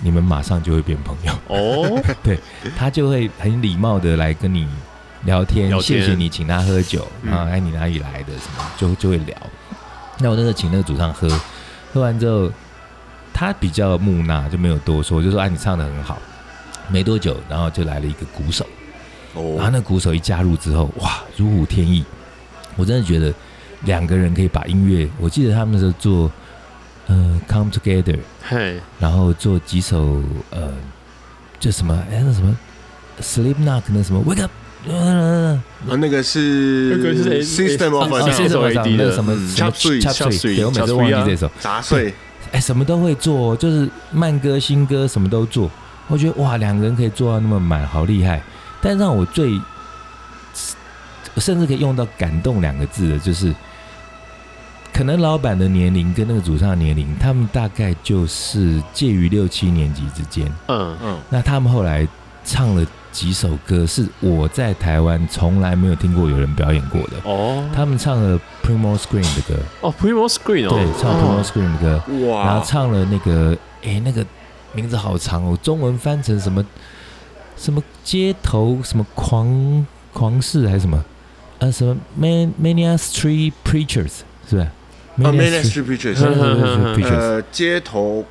[0.00, 1.32] 你们马上就会变朋友。
[1.46, 2.38] 哦， 对
[2.76, 4.68] 他就会很礼貌的来跟你
[5.24, 9.34] 聊天，聊天谢谢你请他喝酒，嗯然后哎你哪里来的什么，就就会聊。
[10.18, 11.28] 那我那时候请那个主唱喝，
[11.94, 12.50] 喝完之后，
[13.32, 16.18] 他比较木讷，就没有多说，就说哎你唱的很好。
[16.90, 18.66] 没多久，然后就来了一个鼓手，
[19.34, 22.04] 然后哦，那鼓手一加入之后，哇，如虎添翼。
[22.76, 23.32] 我真的觉得
[23.84, 26.30] 两个人可以把音乐，我记得他们那时候做
[27.08, 30.72] 呃《Come Together》，嘿，然后做几首呃，
[31.58, 32.56] 就什么哎那什么
[33.20, 34.50] Sleep Knock 那什么 Wake Up，
[34.88, 42.14] 呃，啊，那个是那个是 System of 啊 a 是 Down 那个什么 Chop Suey Chop Chop 对我每次忘记这首，杂碎，
[42.52, 45.68] 哎，什么都会做哦，就是慢歌、新歌什么都做。
[46.06, 48.40] 我觉得哇，两个人可以做到那么满，好厉害。
[48.80, 49.60] 但让我最
[51.36, 53.54] 甚至可以用到“感动”两个字的，就是
[54.92, 60.52] 可能老板的年龄跟那个主唱的年龄，他们大概就是介于六七年级之间。
[60.66, 60.96] 嗯。
[61.02, 62.06] 嗯，那他们后来
[62.44, 67.16] 唱了几首歌，是我在台湾从来没有听过有人表演过的。
[67.24, 72.26] 哦，他们唱了 Primo Screen 的歌，哦，Primo Screen 哦，对，唱 Primo Screen 的歌。
[72.28, 72.44] 哇。
[72.46, 74.24] 然后，唱了那个，哎，那个
[74.72, 76.64] 名字好长哦，中文翻成什么
[77.58, 81.04] 什么街头什么狂狂士还是什么？
[81.58, 84.62] 呃，什么 Man Mania Street Preachers 是吧？
[84.62, 86.24] 啊 Mania，Main Street Preachers，
[87.04, 88.24] 呃，街头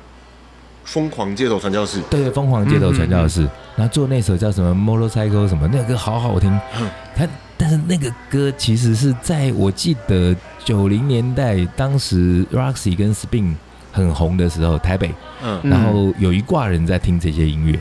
[0.84, 3.42] 疯狂街头传教士，对对，疯狂街头传教士，
[3.76, 6.50] 然后做那首叫什么 Motorcycle 什么，那个歌好好听。
[6.80, 6.88] 嗯。
[7.14, 13.54] 他但是那个歌其实是在我记得九零年代，当时 Roxy 跟 Spin
[13.92, 15.12] 很红的时候，台北。
[15.42, 15.70] 嗯，嗯。
[15.70, 17.78] 然后有一挂人在听这些音乐，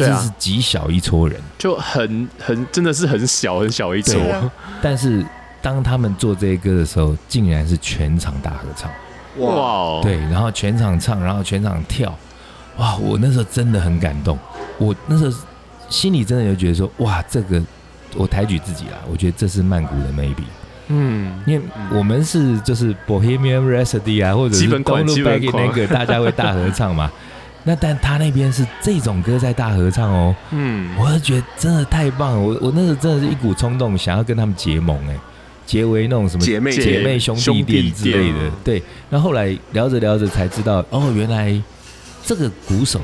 [0.00, 1.40] 但是极小一撮人。
[1.58, 4.20] 就很很真的是很小很小一撮，
[4.80, 5.24] 但是
[5.60, 8.90] 当他们做这些歌的时候，竟然是全场大合唱，
[9.38, 10.02] 哇。
[10.02, 12.16] 对，然后全场唱，然后全场跳，
[12.78, 12.96] 哇！
[12.96, 14.38] 我那时候真的很感动，
[14.78, 15.36] 我那时候
[15.88, 17.62] 心里真的就觉得说，哇，这个
[18.16, 20.44] 我抬举自己啦，我觉得这是曼谷的 maybe，
[20.88, 27.10] 嗯，因为我们是就是 Bohemian Rhapsody 啊，或者是基本款 Don't Look 基本 Back 那个大家会大合唱嘛。
[27.64, 35.16] 那但他那边是这种歌在大合唱哦，嗯，我就觉得真的太棒了，我我那时候真的是一股冲动，想要跟他们结盟哎，
[35.64, 38.50] 结为那种什么姐妹姐妹兄弟店之类的。
[38.64, 41.60] 对，然后后来聊着聊着才知道，哦，原来
[42.24, 43.00] 这个鼓手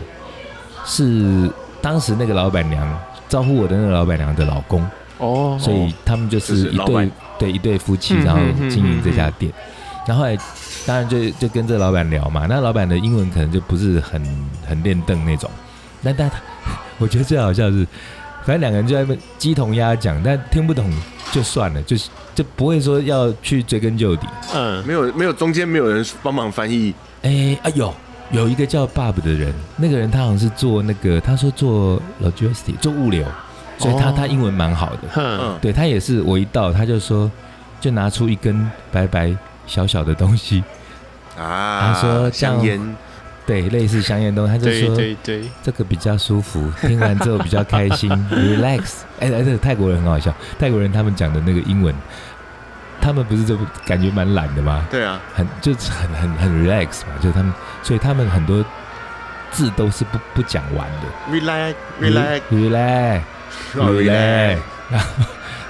[0.84, 4.84] 是当时那个老板娘招呼我的那个老板娘的老公。
[5.18, 9.52] 哦，所以他们就就是是一对对一对夫妻，嗯然后经营这家店。
[10.08, 10.36] 然后后来
[10.86, 14.20] 当然就就跟这老板聊嘛，那老板的英文可能就不是很
[14.66, 15.50] 很练凳那种，
[16.02, 16.38] 但但他
[16.96, 17.86] 我觉得最好笑的是，
[18.42, 20.90] 反正两个人就在那边鸡同鸭讲，但听不懂
[21.30, 24.26] 就算了，就是就不会说要去追根究底。
[24.54, 27.94] 嗯，没有没有中间没有人帮忙翻译，哎哎有
[28.30, 33.26] 有一个叫 Bob 的人，那个人他好像是做那个，他说做 logistic 做物流，
[33.76, 35.08] 所以他、哦他英文蛮好的。
[35.12, 37.30] 哼，嗯，对他也是，我一到他就说，
[37.78, 39.36] 就拿出一根白白
[39.68, 40.64] 小小的东西，
[41.38, 42.96] 啊，他说这样香烟，
[43.46, 49.02] 对，类似香烟东西，他就说对对，这个比较舒服，听完之后比较开心， relax。
[49.20, 51.94] 哎哎，这个泰国人很好笑，泰国人他们讲的那个英文，
[53.00, 54.86] 他们不是就感觉蛮懒的吗？
[54.90, 57.52] 对啊，很就是很很很 relax 嘛，就是他们，
[57.82, 58.64] 所以他们很多
[59.50, 61.06] 字都是不不讲完的。
[61.30, 63.20] Relax relax relax
[63.74, 64.58] relax，
[64.90, 65.10] 然后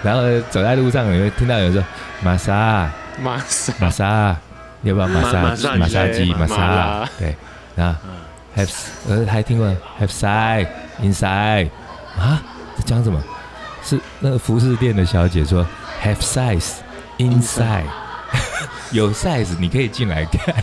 [0.02, 1.82] 然后走在路上，你会听到有人说
[2.22, 2.90] 玛莎
[3.22, 4.37] 马上玛莎，
[4.83, 7.09] 要不要玛莎玛莎玛莎鸡玛玛莎？
[7.18, 7.35] 对，
[7.76, 8.11] 然后嗯
[8.57, 8.70] have
[9.09, 9.66] 呃还听过
[10.00, 10.66] ？Have side
[11.02, 11.68] inside
[12.18, 12.42] 啊，
[12.76, 13.22] 在讲什么？
[13.83, 15.66] 是那个服饰店的小姐说
[16.02, 16.74] have size
[17.18, 17.85] inside，
[18.92, 20.54] 有 size 你可以进来看，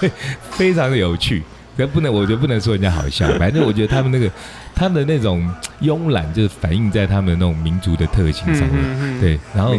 [0.00, 0.10] 对，
[0.50, 1.42] 非常的有趣。
[1.76, 4.30] 可不能，我觉得不能说人家好笑，反正我觉得他们那个
[4.76, 5.52] 他们的那种
[5.82, 8.78] 慵懒，就是反映在他们的那种民族的特性上面。
[8.78, 9.74] 嗯，对，然后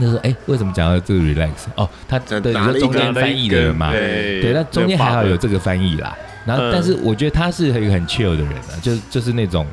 [0.00, 1.50] 就说：“哎、为什么讲到这个 relax？
[1.74, 6.16] 哦，他对你这打了一个说中间翻译的人嘛，对对，那中间还好有这个翻译啦。
[6.44, 9.66] 然后，嗯但是我觉得他是一个很 chill 的人啊，就是就是那种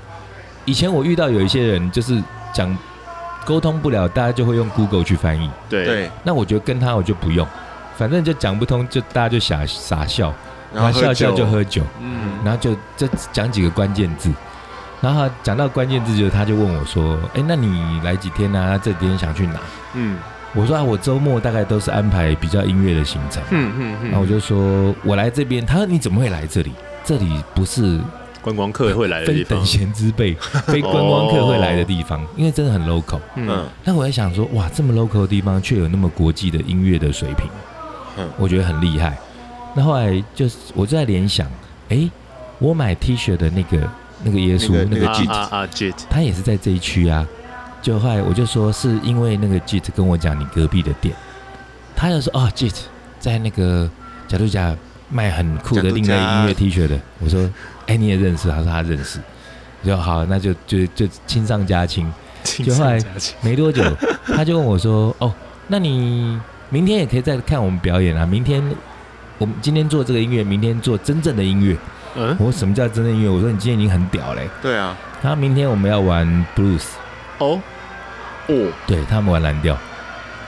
[0.66, 2.22] 以前我遇到有一些人就是
[2.54, 2.76] 讲
[3.46, 5.50] 沟通不了，大家就会用 Google 去翻译。
[5.70, 7.48] 对对，那我觉得跟他我就不用，
[7.98, 10.34] 反正就讲不通，就大家就傻傻笑，
[10.74, 14.32] 然后笑笑就喝酒，嗯，然后就就讲几个关键字。
[15.04, 18.78] 然后他讲到关键字，就他就问我说：“哎，那你来几天啊？
[18.78, 19.60] 这几天想去哪？”
[19.96, 20.18] 嗯，
[20.56, 23.44] 我说啊，我周末大概都是安排比较音乐的行程。
[23.52, 25.66] 嗯嗯嗯，那我就说，我来这边。
[25.66, 26.72] 他说你怎么会来这里？
[27.04, 28.00] 这里不是
[28.42, 33.20] 观光客会来的地方非等，闲之辈，非观光客会来的地方，因为真的很 local。
[33.36, 37.46] 嗯嗯那我在想说，哇，这么 local 的地方，却有那么国际的音乐的水平，
[38.18, 39.18] 嗯我觉得很厉害。
[39.76, 41.46] 那后来就是我就在联想，
[41.89, 42.10] 哎，
[42.60, 43.86] 我买 T 恤的那个
[44.24, 47.28] 那个耶稣那个 Jit 啊啊 Jit，他也是在这一区啊。
[47.82, 51.14] 就后来我就说，是因为那个 Jit 跟我讲你隔壁的店，
[51.96, 52.76] 他就说哦，Jit
[53.20, 53.90] 在那个
[54.28, 54.76] 假如假
[55.10, 56.98] 卖很酷的另类音乐 T 恤的。
[57.20, 57.50] 我说，
[57.88, 58.50] 哎，你也认识？
[58.50, 59.20] 他说他认识。
[59.82, 62.12] 我就好，那就就就亲上加亲。
[62.44, 62.98] 就后来
[63.42, 63.84] 没多久，
[64.28, 65.34] 他就问我说，哦，
[65.68, 68.26] 那你明天也可以再看我们表演啊？
[68.26, 68.64] 明天
[69.38, 71.76] 我们今天做这个音乐，明天做真正的音乐。
[72.15, 72.36] 嗯？
[72.39, 73.30] 我说什么叫真正音乐？
[73.30, 76.84] 我说你今天已经很屌嘞、对啊，他明天我们要玩 blues，
[77.39, 77.60] 哦？
[78.47, 79.78] 哦，对他们玩蓝调。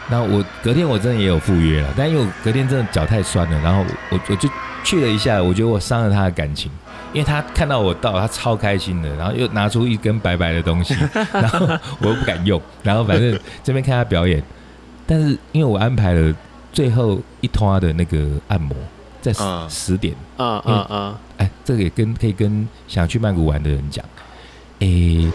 [0.08, 4.47] 那我隔天我真的也有赴约了，但因为我隔天真的脚太酸了，然后我我就
[4.84, 6.69] 去了一下，我觉得我伤了他的感情，
[7.12, 10.95] 因为他看到我到，他超开心的，然后又拿出一根白白的东西，
[11.34, 11.67] 然后
[11.99, 14.43] 我又不敢用，然后反正这边看他表演，
[15.08, 16.32] 但是因为我安排了
[16.71, 18.75] 最后一拖的那个按摩，
[19.34, 24.06] 在十点，啊啊啊，哎，这个也跟可以跟想去曼谷玩的人讲，
[24.80, 24.88] 哎，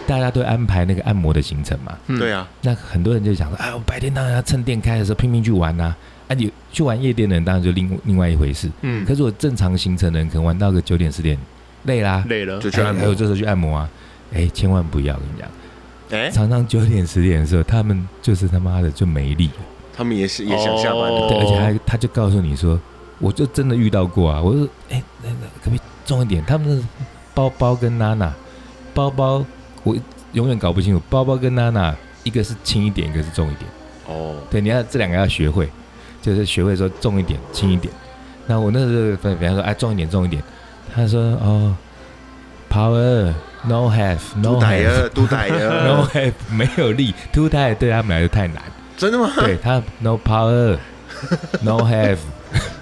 [0.07, 2.17] 大家都安排那个按摩的行程嘛，嗯。
[2.17, 5.93] 对，啊，那很多人就想说，哎，我白天当然要趁店开的时候拼命去玩呐、
[6.27, 8.69] 啊，你去玩夜店的人当然就另另外一回事。
[8.81, 11.37] 嗯，可是我正常行程的人可能玩到个九点十点，
[11.83, 12.59] 累啦，累了。
[12.59, 13.01] 就，去按摩。
[13.01, 13.15] 哎还有。
[13.15, 13.89] 这时候去按摩啊，
[14.33, 19.53] 哎，千万不要跟你讲，哎，常常九点十点的时候，他们就是他妈的就没力了，
[19.93, 22.79] 他们也是也想下班对，而且还他就告诉你说，
[23.21, 26.43] 我就真的遇到过啊，我说，哎，那那可不可以重一点？
[26.45, 26.83] 他们的
[27.33, 28.33] 包包跟娜娜，
[28.93, 29.45] 包包
[29.83, 29.95] 我
[30.33, 33.69] 永远搞不清楚，包包跟娜娜一个是轻一点，一个是重一点。
[34.07, 35.69] 哦，对，你要这两个要学会，
[36.21, 37.93] 就是学会说重一点、轻一点。
[38.47, 40.43] 那我那时候比方说，哎，重一点、重一点。
[40.93, 41.73] 他说哦
[42.69, 43.31] ，power
[43.63, 48.61] no have 都 no 歹 have 儿， 都歹 no，have 没有力，too tight 对他们来说太难。
[48.97, 49.31] 真的吗？
[49.37, 50.77] 对他 no power
[51.61, 52.17] no have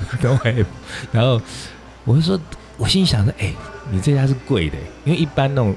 [0.22, 0.65] no have，
[1.12, 1.41] 然后
[2.04, 2.39] 我就说，
[2.78, 3.54] 我心里想着，哎，
[3.91, 5.76] 你这家是贵的，因为一般那种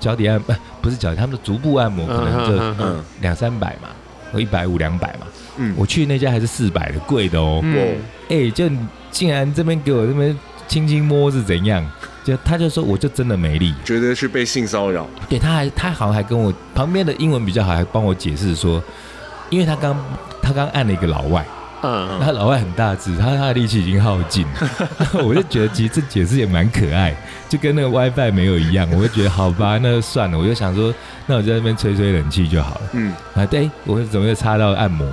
[0.00, 3.88] 脚底按不 不是脚底，他们的足部按摩可能就两三百嘛，
[4.32, 5.26] 或一百五两百嘛。
[5.56, 7.60] 嗯，我去那家还是四百的，贵的哦。
[7.62, 7.96] 嗯
[8.30, 8.78] 哎、就你
[9.10, 10.34] 竟然这边给我这边
[10.66, 11.84] 轻轻摸是怎样？
[12.24, 13.74] 就他就说我就真的没力。
[13.84, 18.82] 觉得是被性骚扰，对，他还他好像还跟我旁边的英文比较好，还帮我解释说，
[19.50, 19.94] 因为他刚
[20.40, 21.44] 他刚按了一个老外，
[21.82, 24.70] 嗯，那老外很大只，他他的力气已经耗尽了，
[25.24, 27.14] 我就觉得其实这解释也蛮可爱，
[27.48, 30.94] 就跟那个 WiFi 没有一样，我就觉得好吧，那就算了，我就想说，
[31.26, 32.80] 那我在那边吹吹冷气就好了。
[32.92, 35.06] 嗯，啊，对，我怎么又插到按摩？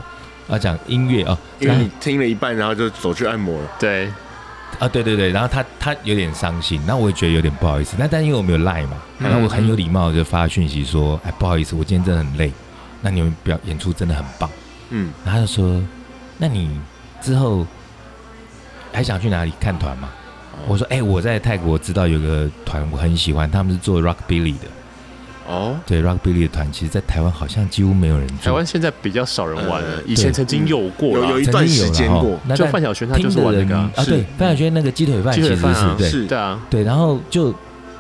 [0.48, 3.68] 啊，讲音乐哦，因为你听了一半，然后就走去按摩了。
[3.80, 4.12] 对，
[4.80, 7.96] 啊，对对对，然后他他有点伤心，那我也觉得有点不好意思。
[8.00, 12.52] 那但因为我没有赖嘛，嗯然后我很有礼貌就发讯息说，哎，不好意思，我今天真的很累，
[13.02, 14.50] 那你们表演出真的很棒。
[14.90, 15.80] 嗯，然后他就说，
[16.40, 16.80] 那你
[17.22, 17.68] 之后
[18.92, 20.10] 还想去哪里看团吗？
[20.68, 24.66] 我说，哎，我在泰国知道有个团我很喜欢，他们是做 Rockabilly 的。
[25.48, 28.28] 哦，对 Rockabilly 的团，其实在台湾好像几乎没有人。
[28.40, 36.10] 台湾现在比较少人玩了呃，以前曾经有过有有一段曾经有时间过，那但就范晓萱他就是玩那个啊，对，范晓萱那个鸡腿饭其实是对。
[36.10, 36.26] 是。
[36.26, 37.54] 对啊，对，然后就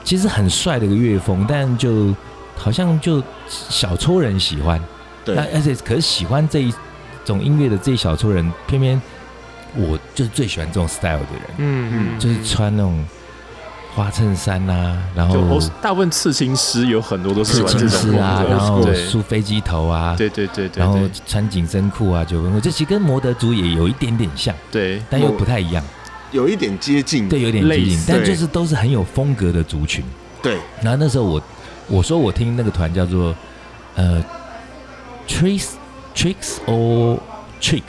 [0.04, 2.14] 其实很帅的一个乐风，但就
[2.56, 4.80] 好像就小撮人喜欢，
[5.26, 5.36] 对。
[5.36, 6.74] 那而且可是喜欢这一
[7.34, 9.02] 种音乐的这一小撮人，偏偏
[9.76, 13.06] 我就是最喜欢这种 style 的人，嗯嗯就是穿那种
[13.96, 25.84] 花衬衫啊，然后哦大部分刺青师有很多都是刺青师啊，然后梳飞机头啊，对对对对然后穿紧身裤啊，九分裤，这其实跟摩德族也有一点点像，对，但又不太一样，
[26.32, 27.28] 有一点接近。
[27.28, 30.04] 对，有点接近，但就是都是很有风格的族群。
[30.42, 31.42] 对，然后那时候我
[31.88, 33.36] 我说我听那个团叫做
[33.96, 34.24] 呃
[35.28, 35.72] Tricks
[36.20, 37.18] Tricks or
[37.62, 37.84] Trick，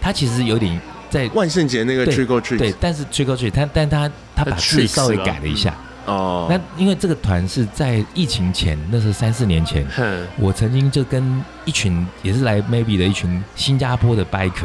[0.00, 5.74] 它其实有点在万圣节那个对 Trick or Treat，对，但是 Trick or Trick，它但它它把字稍微改了一下。
[6.06, 10.26] 哦，那因为这个团是在疫情前，那是三四年前，哼。
[10.38, 14.64] 我曾经就跟一群也是来 Maybe 的一群新加坡的 biker，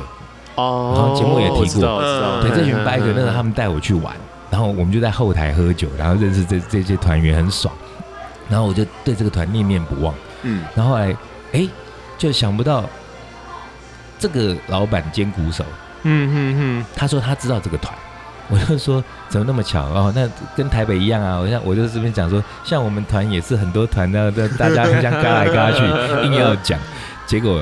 [0.55, 1.81] 哦，然后节目也提过。
[2.41, 4.15] 对，嗯这群嗯 biker 那时候他们带我去玩，
[4.49, 7.75] 然后我们就在后台喝酒，然后认识这这些团员很爽，
[8.47, 10.15] 然后我就对这个团念念不忘。
[10.43, 11.15] 嗯，然后后来，
[11.51, 11.67] 哎，
[12.17, 12.83] 就想不到
[14.17, 15.63] 这个老板兼鼓手，
[16.03, 17.93] 嗯嗯嗯，他说他知道这个团，
[18.49, 20.11] 我就说怎么那么巧哦？
[20.15, 21.37] 那跟台北一样啊！
[21.37, 25.83] 我像我就这边讲说，像我们团也是很多团的，的大家互相嘎来嘎去，
[26.25, 26.79] 硬要讲，
[27.25, 27.61] 结果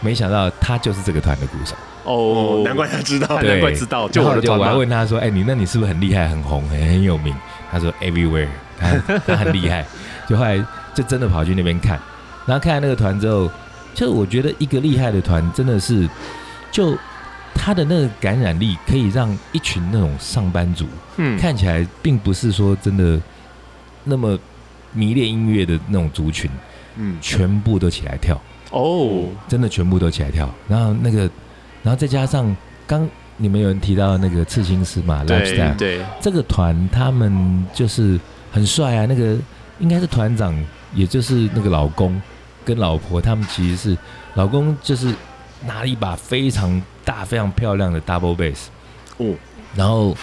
[0.00, 1.74] 没想到他就是这个团的鼓手。
[2.04, 3.38] 哦哦，，难怪他知道。
[3.38, 7.34] 对难怪知道，就然后就我还问他说：“哎，你那你是不是很厉害、很红、很很有名？”
[7.70, 8.48] 他说：“Everywhere，
[8.80, 9.84] 他他很厉害。”
[10.26, 10.62] 就后来
[10.94, 11.98] 就真的跑去那边看，
[12.46, 13.50] 然后看了那个团之后，
[13.94, 16.08] 就我觉得一个厉害的团真的是，
[16.70, 16.96] 就
[17.54, 23.20] 他的那个感染力可以让一群那种上班族嗯，看起来并不是说真的
[24.04, 24.38] 那么
[24.92, 26.50] 迷恋音乐的那种族群，
[26.96, 28.40] 嗯，全部都起来跳。
[28.70, 31.20] 哦，真的全部都起来跳，然后那个，
[31.82, 32.54] 然后再加上
[32.86, 38.20] 刚你们有人提到那个刺青师嘛对，Lifestyle 对，这个团，他们就是
[38.52, 39.36] 很帅啊，那个
[39.78, 40.54] 应该是团长，
[40.94, 42.20] 也就是那个老公
[42.68, 43.96] 跟老婆，他们其实是
[44.34, 45.14] 老公就是
[45.64, 48.66] 拿了一把非常大、非常漂亮的 double bass，
[49.16, 49.34] 哦，
[49.74, 50.14] 然后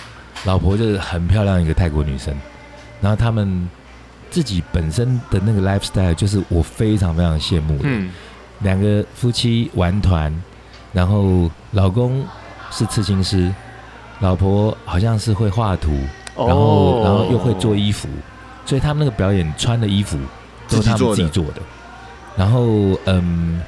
[0.43, 2.31] 老婆就是很漂亮一个泰国女生，
[3.01, 3.67] 然后他们
[4.29, 7.85] 自己本身的那个 lifestyle 就是我非常非常羡慕的。
[7.85, 8.11] 嗯，
[8.59, 10.31] 两个夫妻玩团，
[10.93, 12.23] 然后老公
[12.69, 13.51] 是刺青师，
[14.19, 15.97] 老婆好像是会画图，
[16.35, 16.45] 哦。
[16.45, 18.07] 然后然后又会做衣服，
[18.67, 20.19] 所以他们那个表演穿的衣服
[20.69, 21.61] 都是他们自己做的。
[22.37, 23.61] 然后嗯，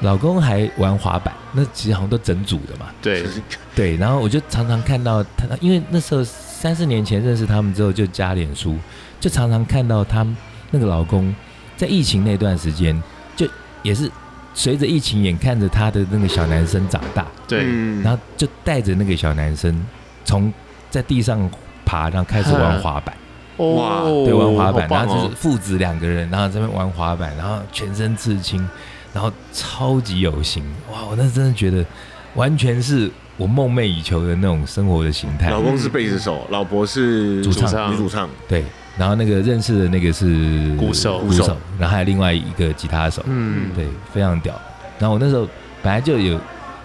[0.00, 2.86] 老公还玩滑板，那其实好像都整组的嘛。
[3.02, 3.24] 对，
[3.74, 8.76] 对，然后我就常常看到他，因为那时候三四年前认识他们之后就加脸书，
[9.18, 10.36] 就常常看到他们
[10.70, 11.34] 那个老公
[11.76, 13.02] 在疫情那段时间，
[13.34, 13.46] 就
[13.82, 14.10] 也是
[14.52, 18.02] 随着疫情眼看着他的那个小男生长大，对，嗯。
[18.02, 19.86] 然后就带着那个小男生
[20.24, 20.52] 从
[20.90, 21.50] 在地上
[21.84, 23.14] 爬，然后开始玩滑板，
[23.60, 28.66] 哇哦，对，玩滑板，哦然后就是父子两个人，然后在那边玩滑板，然后全身刺青，
[29.12, 31.04] 然后超级有型，哇！
[31.10, 31.84] 我那真的觉得
[32.34, 35.50] 完全是我梦寐以求的那种生活的形态。
[35.50, 38.28] 老公是贝斯手，老婆是主唱唱女主唱。
[38.48, 38.64] 对，
[38.96, 44.54] 然后那个认识的那个是鼓手鼓手，然后还有另外一个吉他手，嗯，对，非常屌。
[44.98, 45.48] 然后我那时候
[45.82, 46.38] 本来就有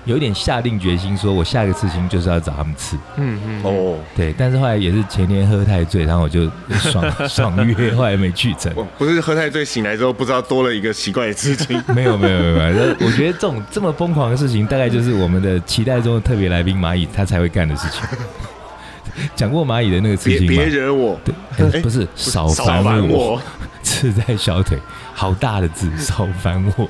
[0.06, 4.34] 有一点下定决心，说我下一个刺青就是要找他们刺，嗯嗯，哦，对。
[4.38, 8.72] 但是后来也是前天喝太醉，然后我就爽 爽约，后来没去成。
[8.76, 11.82] 我不是喝太醉醒来之后不知道多了一个奇怪的事情。
[11.94, 18.02] 没有没有没有没有，我觉得这种这么疯狂的事情，大概就是我们的期待中的特别来宾蚂蚁他才会干的事情。
[19.36, 20.68] 讲过蚂蚁的那个刺青吗别别？
[20.68, 23.42] 惹我，对，哎不是少少烦我，烦我，
[23.82, 24.78] 刺在小腿，
[25.14, 26.88] 好大的字，少烦我。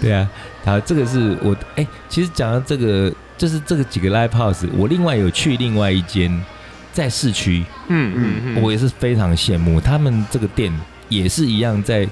[0.00, 0.28] 对啊，
[0.64, 6.30] 好，这个是我哎、其实讲到这个，就是这个几个 live house，我另外有去另外一间
[6.92, 10.72] 在市区，嗯嗯嗯，我也是非常羡慕他们这个店
[11.08, 12.06] 也是一样在，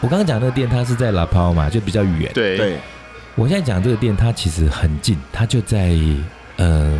[0.00, 2.30] 我刚刚讲那个店，它是在拉泡嘛，就比较远。
[2.32, 2.56] 对。
[2.56, 2.76] 对，
[3.34, 5.96] 我现在讲这个店，它其实很近，它就在
[6.56, 6.98] 呃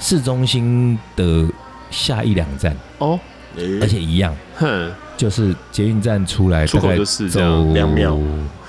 [0.00, 1.46] 市中心的
[1.90, 3.18] 下一两站，哦，
[3.56, 8.18] 诶而且一样，哼，就是捷运站出来大概出口就是走两秒，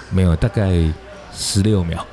[0.10, 0.72] 没有，大概
[1.42, 2.06] 十六秒，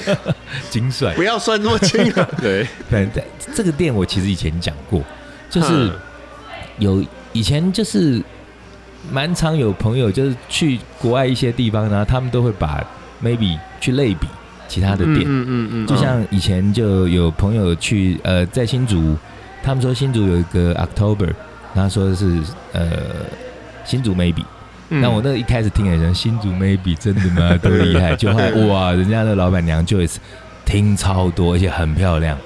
[0.70, 1.22] 精算不。
[1.22, 2.28] 要算那么清啊！
[2.40, 3.22] 对，反正
[3.54, 5.02] 这个店我其实以前讲过，
[5.50, 5.92] 就是
[6.78, 7.04] 有
[7.34, 8.22] 以前就是
[9.10, 12.82] 蛮常有朋友就是去国外一些地方，然后他们都会把
[13.22, 14.26] maybe 去类比
[14.66, 19.14] 其他的店，嗯嗯嗯，就像以前就有朋友去呃在新竹，
[19.62, 21.30] 他们说新竹有一个 October，
[21.74, 22.40] 然后说的是
[22.72, 22.90] 呃
[23.84, 24.42] 新竹 maybe，
[24.90, 27.56] 嗯那我那一开始听的人新竹 maybe 真的吗？
[27.62, 28.14] 多厉害！
[28.16, 30.16] 就后来哇，人家的老板娘 Joyce
[30.64, 32.38] 听超多，而且很漂亮。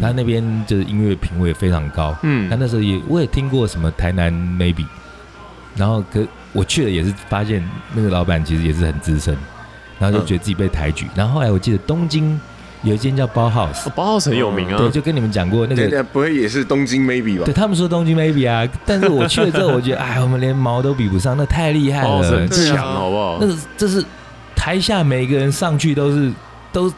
[0.00, 2.14] 她那边就是音乐品味非常高。
[2.22, 4.84] 嗯他那时候也我也听过什么台南 maybe，
[5.74, 6.22] 然后可
[6.52, 9.34] 我去了也是发现那个老板其实也是很资深，
[9.98, 11.06] 然后就觉得自己被抬举。
[11.14, 12.38] 然后后来我记得东京
[12.82, 16.04] 有一间叫包 house，包 house 很有名啊，对，就跟你们讲过那个。
[16.04, 17.52] 不会也是东京 maybe 吧对？
[17.54, 23.46] 他们说东京 maybe 啊，但是我去了之后，我觉得哎，我们连毛都比不上，那太厉害了很，强，好不好那？
[23.46, 24.04] 个这是
[24.54, 26.32] 台下每一个人上去都是
[26.72, 26.92] 都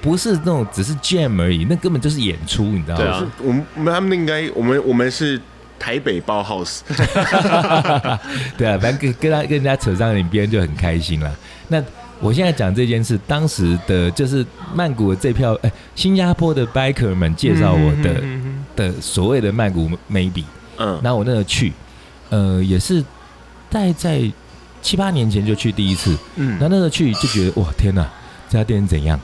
[0.00, 3.02] 不是那种只是 jam 而已，那根本就是演出，你知道吗？
[3.02, 5.40] 对啊我们我们他们应该，我们我们是
[5.78, 6.80] 台北包 house，
[8.56, 11.30] 对啊，反正跟跟他跟人家扯上脸，别人就很开心了。
[11.68, 11.82] 那
[12.22, 18.22] 我现在讲这件事，当时的就是曼谷的这票，哎，新加坡的 biker 们介绍我的、
[18.76, 20.44] 的所谓的曼谷 maybe，
[20.78, 21.72] 嗯，然后我那个去，
[22.30, 23.02] 呃，也是
[23.68, 24.22] 大概在
[24.80, 28.08] 七八年前就去第一次，嗯然后那时候去就觉得哇天哪，
[28.48, 29.18] 这家店怎样？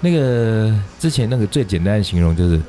[0.00, 2.60] 那个之前那个最简单的形容就是。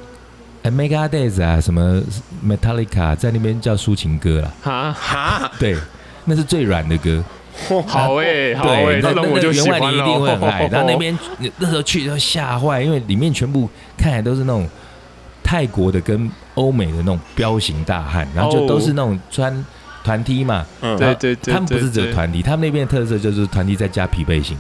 [0.63, 2.01] 哎 Mega Days 啊，什么
[2.43, 5.77] Metallica 在那边叫抒情歌啦，哈，哈，对，
[6.23, 7.23] 那是最软的歌。
[7.87, 10.67] 好哎，好哎，对，那那那我就那员外喜欢了你一定会很 爱。
[10.67, 11.17] 然后那边
[11.57, 14.67] 那时候去都吓坏，因为里面全部看起来都是那种
[15.43, 19.65] 泰国的跟欧美的那种彪形大汉，然后就哦都是那种穿
[20.03, 20.65] 团体嘛。
[20.81, 24.57] 嗯，对对对，他们不是只有团体他们那边的特色就是团体再加匹背心。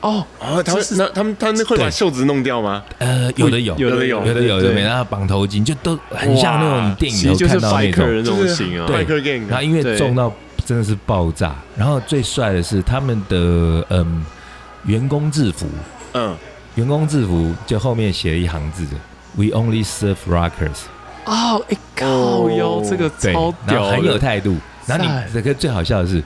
[0.00, 2.82] 哦，哦，他们那他们他们会把袖子弄掉吗？
[2.98, 8.06] 呃，有的有，有的有有的有，有的没，然后绑头巾就都很像那种电影里看到那种。
[8.08, 9.04] 的那种型啊，对
[9.48, 10.32] 然后音乐对重到
[10.64, 14.24] 真的是爆炸，然后最帅的是他们的嗯
[14.84, 15.66] 员工制服，
[16.14, 16.36] 嗯，
[16.76, 18.86] 员工制服就后面写了一行字
[19.36, 20.86] ：“We only serve rockers。
[21.26, 24.56] 哦，哎靠哟，这个”超，屌很有态度。
[24.86, 26.22] 然后你塞这个最好笑的是，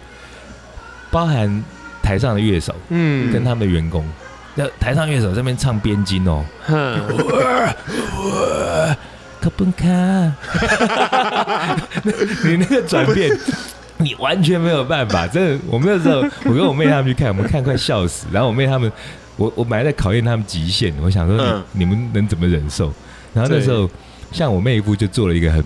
[1.10, 1.62] 包含
[2.02, 3.30] 台上的乐手嗯。
[3.32, 4.04] 跟他们的员工，
[4.54, 7.00] 那台上乐手这边唱边金哦，哼，
[9.40, 9.86] 可不卡，
[12.44, 13.30] 你那个转变。
[13.98, 15.64] 你完全没有办法，真的。
[15.70, 16.20] 我们那时候，
[16.50, 18.26] 我跟我妹他们去看，我们看快笑死。
[18.32, 18.90] 然后我妹他们，
[19.36, 22.92] 我我本来在考验他们极限，我想说你、嗯你们能怎么忍受？
[23.34, 23.88] 然后那时候，
[24.32, 25.64] 像我妹夫就做了一个很，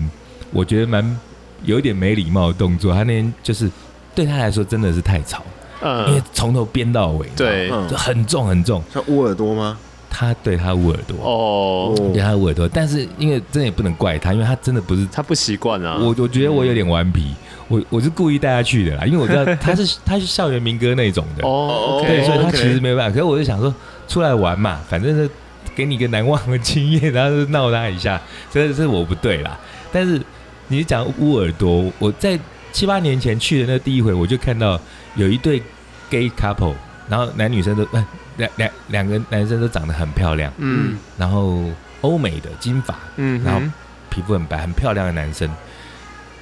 [0.51, 1.19] 我觉得蛮
[1.63, 2.93] 有一点没礼貌的动作。
[2.93, 3.69] 他那天就是
[4.15, 5.43] 对他来说真的是太吵，
[5.81, 8.83] 因为嗯，从头编到尾，对，嗯就很重很重。
[8.93, 9.77] 像捂耳朵吗？
[10.13, 17.33] 他对他捂耳朵，哦，对他捂耳朵，但是因为真的也不能怪他，因为他真的不是他不习惯啊，我我觉得我有点顽皮，
[17.71, 23.13] 我我是故意带他去的啦，因为我知道 他是他是校园民歌那种的，哦，对，OK，所以他其实没有办法。
[23.13, 23.73] 可是我就想说，
[24.09, 25.29] 出来玩嘛，反正是
[25.73, 29.57] 给你一个难忘的经验，然后就闹他一下，这这是我不对啦。
[29.93, 30.21] 但是
[30.67, 32.37] 你讲乌耳朵，我在
[32.73, 34.79] 七八年前去的那第一回，我就看到
[35.15, 35.63] 有一对
[36.09, 36.73] gay couple，
[37.07, 38.05] 然后男女生都呃
[38.37, 41.63] 两两两个男生都长得很漂亮，嗯然后
[42.01, 43.61] 欧美的金发，嗯，然后
[44.09, 45.49] 皮肤很白、很漂亮的男生。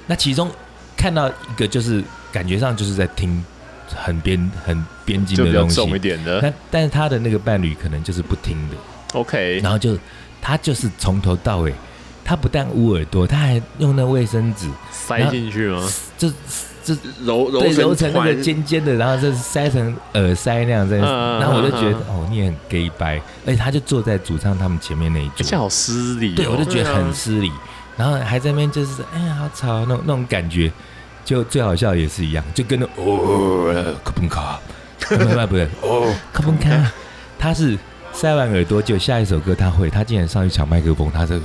[0.06, 0.50] 那其中
[1.00, 3.42] 看到一个，就是感觉上就是在听
[3.88, 5.74] 很边很边境的东西。
[5.74, 5.98] 较重一。
[5.98, 6.42] 点的。
[6.42, 8.76] 那但是他的那个伴侣可能就是不听的
[9.14, 9.96] ，，OK，然后就
[10.42, 11.72] 他就是从头到尾，
[12.22, 15.88] 他不但捂耳朵，他还用那卫生纸，塞进去吗？
[16.18, 16.30] 就
[16.82, 16.94] 就
[17.24, 27.50] 揉揉对揉成那个尖尖的，然后就是塞成耳塞那样在然后我就觉得嗯哦，你也很 gay 掰，而且他就坐在主唱他们前面那一桌，好失礼哦，对，我就觉得很失礼，
[27.96, 30.70] 然后还在那边就是哎呀好吵那种那种感觉，
[31.24, 34.60] 就最好笑的也是一样，就跟那哦可不卡，
[34.98, 36.92] 不不不对哦可不卡，
[37.38, 37.78] 他是
[38.12, 41.38] 塞完耳朵就下一首歌他会，他竟然上去抢麦克风，他是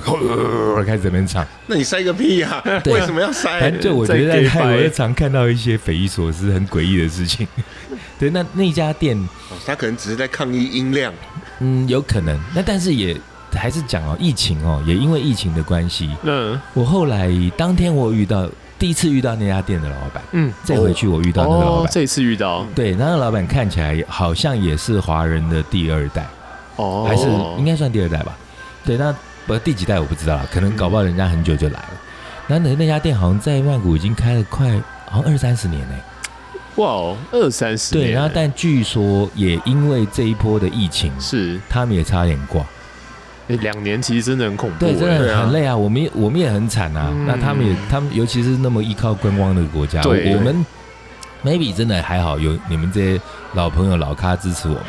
[0.85, 2.61] 开始在那边唱，那你塞个屁呀！
[2.83, 3.71] 对为什么要塞反？
[3.71, 7.47] 正就我觉得在泰国常看到一些匪夷所思、很诡异的事情。
[8.17, 9.15] 对，那那家店
[9.49, 11.13] 哦他可能只是在抗议音量。
[11.59, 13.15] 嗯有可能，那但是也
[13.55, 16.59] 还是讲哦，疫情哦，也因为疫情的关系，嗯。
[16.73, 22.65] 我后来当天我遇到第一次遇到那家店的老板，嗯，再回去我遇到那个老板，哦这一次遇到。
[22.75, 26.25] 对，那个老板看起来好像也是华人的第二代，
[26.75, 27.27] 哦，还是
[27.57, 28.35] 应该算第二代吧？
[28.85, 29.15] 对，那
[29.47, 31.89] 不第几代我不知道了，可能搞不好人家很久就来了。
[32.47, 34.79] 那那那家店好像在曼谷已经开了快
[35.09, 35.95] 好像二三十年呢、
[36.75, 41.59] 哇哦，二三十对，年然后但据说也因为这一波的疫情，是。
[41.69, 42.63] 他们也差点挂。
[43.47, 45.75] 诶两年，其实真的很恐怖，对，真的很累啊！
[45.75, 47.09] 我们也我们也很惨啊。
[47.13, 50.65] 嗯那他们也，他们尤其是那么依靠观光的国家，对我们
[51.43, 53.21] maybe 真的还好，有你们这些
[53.53, 54.83] 老朋友老咖支持我们。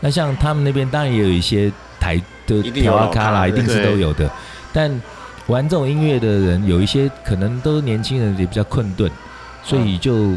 [0.00, 4.30] 那像他们那边当然也有一些台的一定有调啊咖啦，一定是都有的。
[4.72, 4.90] 但
[5.48, 9.10] 玩这种音乐的人，有一些可能都是年轻人，也比较困顿，
[9.62, 10.32] 所以就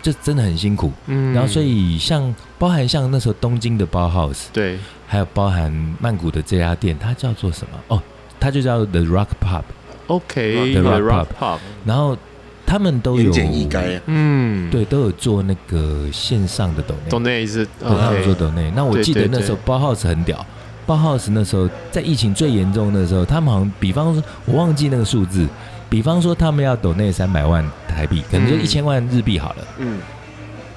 [0.00, 0.90] 就真的很辛苦。
[1.06, 4.78] 嗯然后所以像包含像那时候东京的包 house，对
[5.12, 7.78] 还有包含曼谷的这家店，它叫做什么？
[7.88, 8.02] 哦，
[8.40, 9.62] 它就叫 The Rock Pub。
[10.06, 12.16] ，OK，The The Rock Rock Pub 然后
[12.64, 14.00] 他们都有言简意赅啊。
[14.06, 18.72] 嗯，对，都有做那个线上的抖内，抖内是对，他们做抖内。
[18.74, 20.46] 那我记得那时候包 house 很屌，
[20.86, 25.46] 包 house 那时候在疫情最严重的时候，他们好像比方说，我忘记那个数字，
[25.90, 30.00] 比方说他们要抖内三百万台币，可能就嗯一千万日币好了，嗯，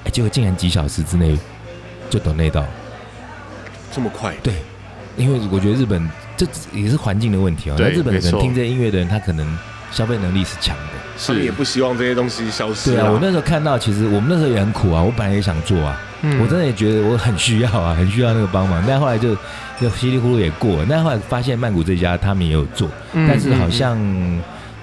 [0.04, 1.38] 哎，结果竟然几小时之内
[2.10, 2.62] 就抖内到，
[3.96, 4.34] 这么快？
[4.42, 4.52] 对，
[5.16, 9.58] 因为我觉得日本这也是环境的问题哦，那对日本可没错能听这音乐的人，他可能
[9.90, 10.92] 消费能力是强的。
[11.26, 19.34] 他们也不希望这些东西消失对啊，我那时候看到，其实我们那时候也很苦啊，我本来也想做啊，嗯我真的也觉得我很需要啊， 很需要那个帮忙，但后来就
[19.80, 20.86] 就稀里糊涂也过了。
[20.86, 23.98] 但后来发现曼谷这家他们也有做，嗯但是好像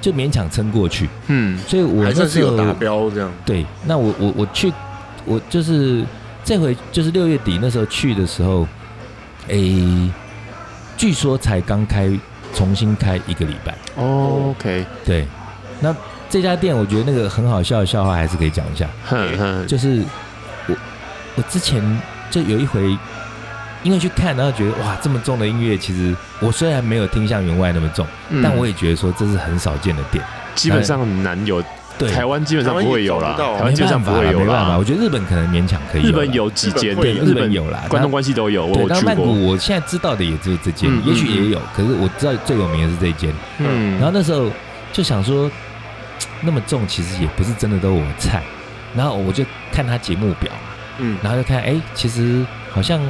[0.02, 1.08] 就勉强撑过去。
[1.28, 3.32] 嗯所以我还那时候算是有达标这样。
[3.46, 4.74] 对，那我我我去，
[5.26, 6.04] 我就是
[6.44, 8.68] 这回就是六月底那时候去的时候，
[9.48, 10.12] 诶，
[10.98, 12.10] 据说才刚开，
[12.54, 13.76] 重新开一个礼拜。
[13.96, 15.26] 哦，OK，对，
[15.80, 15.96] 那
[16.30, 18.88] 这家店我觉得那个很好笑的笑话还是可以讲一下。
[19.06, 20.04] 哼哼，就是
[20.68, 20.76] 我
[21.36, 21.82] 我之前
[22.32, 22.98] 就有一回，
[23.84, 30.24] 因为去看，然后觉得哇，这么重的音乐，其实我虽然没有听像员外那么重，嗯但我也觉得说这是很少见的店。
[30.56, 31.64] 基本上很难有，
[31.98, 36.02] 对，台湾基本上不会有啦，台湾基本上不会有没办法，啦我，觉得日本可能勉强可以。
[36.02, 37.24] 日本有几间，日本有。
[37.24, 43.32] 日本有啦，关东关系都有，我对，有去过，但曼谷我现在知道的也只有这间，嗯也许也有，可是我知道最有名的是这一间。
[43.60, 44.50] 嗯，然后那时候
[44.92, 45.50] 就想说，
[46.42, 48.42] 那么重其实也不是真的都我的菜。
[48.96, 50.52] 然后我就看他节目表，
[51.00, 53.02] 嗯，然后就看，哎，其实好像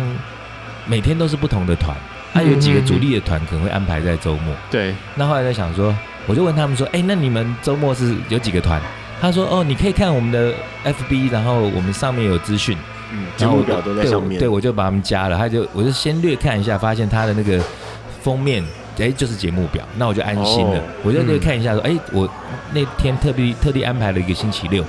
[0.86, 1.94] 每天都是不同的团，
[2.34, 4.56] 啊，有几个主力的团可能会安排在周末。
[4.72, 5.94] 对，那后来在想说，
[6.26, 8.82] 我就问他们说，哎，那你们周末是有几个团？
[9.22, 10.54] 他说，哦，你可以看我们的
[10.84, 12.78] FB，然后我们上面有资讯。
[13.12, 14.34] 嗯，节然后我目表都在对上面。
[14.34, 17.64] 我对，我就把他们加了，他就我就先略看一下，发现他的那个
[18.22, 18.64] 封面，
[18.98, 20.80] 哎，就是节目表，那我就安心了。
[20.80, 22.28] 哦我就略看一下，说，哎，我
[22.74, 24.84] 那天特地特地安排了一个星期六，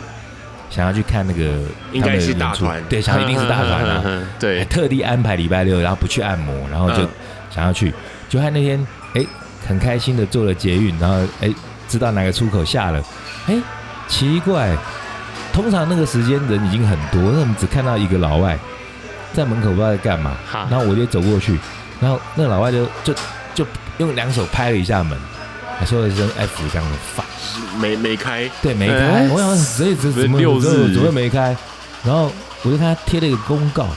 [0.70, 1.60] 想要去看那个
[1.92, 4.02] 应该是大团对，想要一定是大团啊，
[4.40, 7.08] 对，特地安排礼拜六，然后不去按摩，然后就嗯
[7.50, 7.92] 想要去，
[8.28, 9.24] 就看那天，哎，
[9.66, 11.52] 很开心的坐了捷运，然后哎，
[11.88, 13.02] 知道哪个出口下了，
[13.46, 13.54] 哎，
[14.08, 14.76] 奇怪，
[15.52, 18.58] 通常那个时间人已经很多，那我们只看到一个老外
[19.32, 20.66] 在门口不知道在干嘛，哈。
[20.70, 21.58] 然后我就走过去，
[22.00, 23.14] 然后那个老外就就
[23.54, 23.66] 就
[23.98, 25.18] 用两手拍了一下门，
[25.78, 27.24] 还说了一声 F 这样的发，
[27.78, 29.28] 没没开，对，没开，哎。
[29.28, 30.60] 我想所以这怎么怎么
[30.92, 31.56] 怎么会没开？
[32.04, 32.30] 然后
[32.62, 33.88] 我就看他贴了一个公告，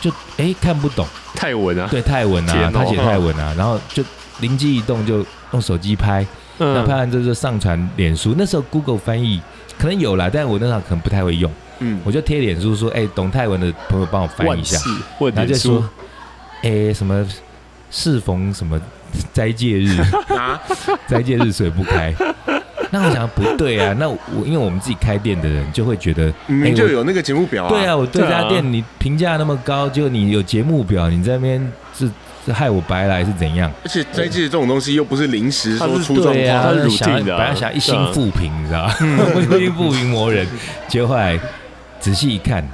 [0.00, 1.06] 就哎看不懂。
[1.34, 4.02] 泰文啊，对泰文啊他写泰文啊，然后就
[4.40, 6.24] 灵机一动就用手机拍，
[6.58, 8.34] 那拍嗯，完之后就上传脸书。
[8.36, 9.40] 那时候 Google 翻译
[9.78, 14.78] 可能有啦，但我那时候可能不太会用，嗯，我就贴脸书说，哎，懂泰文的朋友帮我翻译一下，
[15.34, 15.88] 然后就说，，
[16.62, 17.26] 哎，什么
[17.90, 18.80] 适逢什么
[19.32, 20.00] 斋戒日，
[20.36, 20.60] 啊，
[21.06, 22.14] 斋戒日水不开。
[22.90, 24.16] 那我想不对啊，那我
[24.46, 27.68] 因为我们自己开店的人就会觉得，明明就有那个节目表啊。
[27.68, 28.42] 对啊，我对对啊。
[28.42, 32.10] 家店你评价那么高，就你有节目表，你在那边是
[32.48, 33.70] 是害我白来是怎样？
[33.84, 38.96] 而且斋戒这种东西又不是临时它是说出状对啊，况，它是想要 routine 的啊本来想一心复平，你知道吧？
[39.38, 40.46] 一心复平魔人，
[40.88, 41.38] 结果后来
[42.00, 42.66] 仔细一看，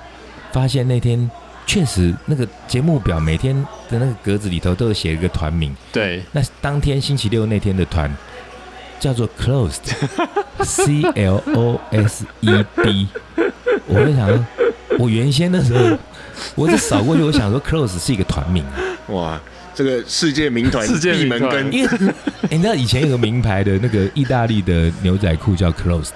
[0.52, 1.30] 发现那天
[1.66, 3.54] 确实那个节目表每天
[3.90, 8.10] 的那个格子里头都有写一个团名，对，那当天星期六那天的团
[9.00, 13.08] 叫做 Closed，C L O S E D。
[13.86, 14.38] 我就想说，
[14.98, 15.98] 我原先的时候，
[16.54, 19.40] 我是扫过去，我想说 Close 是一个团名啊，哇，
[19.74, 21.40] 这个世界名团世界名团。
[21.40, 26.12] 闭门羹，因为哎你知道以前有个名牌的那个意大利的牛仔裤叫 Closed，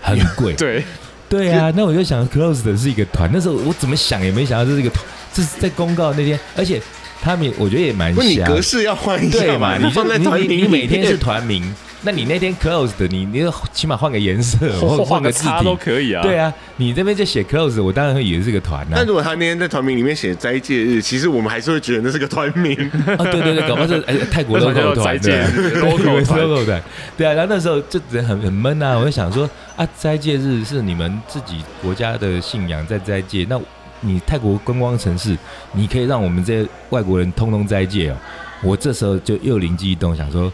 [0.00, 0.54] 很贵。
[0.54, 0.84] 对，
[1.28, 6.82] 对啊，那我就想 Closed 是一个团，那时候我怎么想也没想到这是一个团，这是在公告那天，而且
[7.20, 8.46] 他们我觉得也蛮不，你瞎。
[8.46, 9.72] 格式要换一对嘛？
[9.72, 15.76] 下你你就你放在团名你你每天是团名，那你那天 close 的，你你起码换个颜色， 或换换个字个叉都。
[15.76, 16.22] 可以啊。
[16.22, 19.06] 对啊，你这边就写 close，我当然会以为是个团呐但。
[19.06, 22.74] 如果他那天在团名里面写斋戒日，其实我们还是会觉得那是个团名。
[23.06, 26.82] 啊，对对对，搞不好是哎泰国 那 logo 叫团斋戒对 日 logo 团 logo 团，
[27.18, 33.60] 对啊，然后那时候就人很很闷啊，我就想说啊，斋戒日是你们自己国家的信仰在斋戒，那
[34.00, 35.36] 你泰国观光城市，
[35.72, 38.16] 你可以让我们这些外国人通通斋戒哦。
[38.62, 40.52] 我这时候就又灵机一动，想说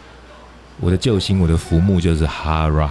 [0.79, 2.89] 我的救星，我的浮木就是 Rock，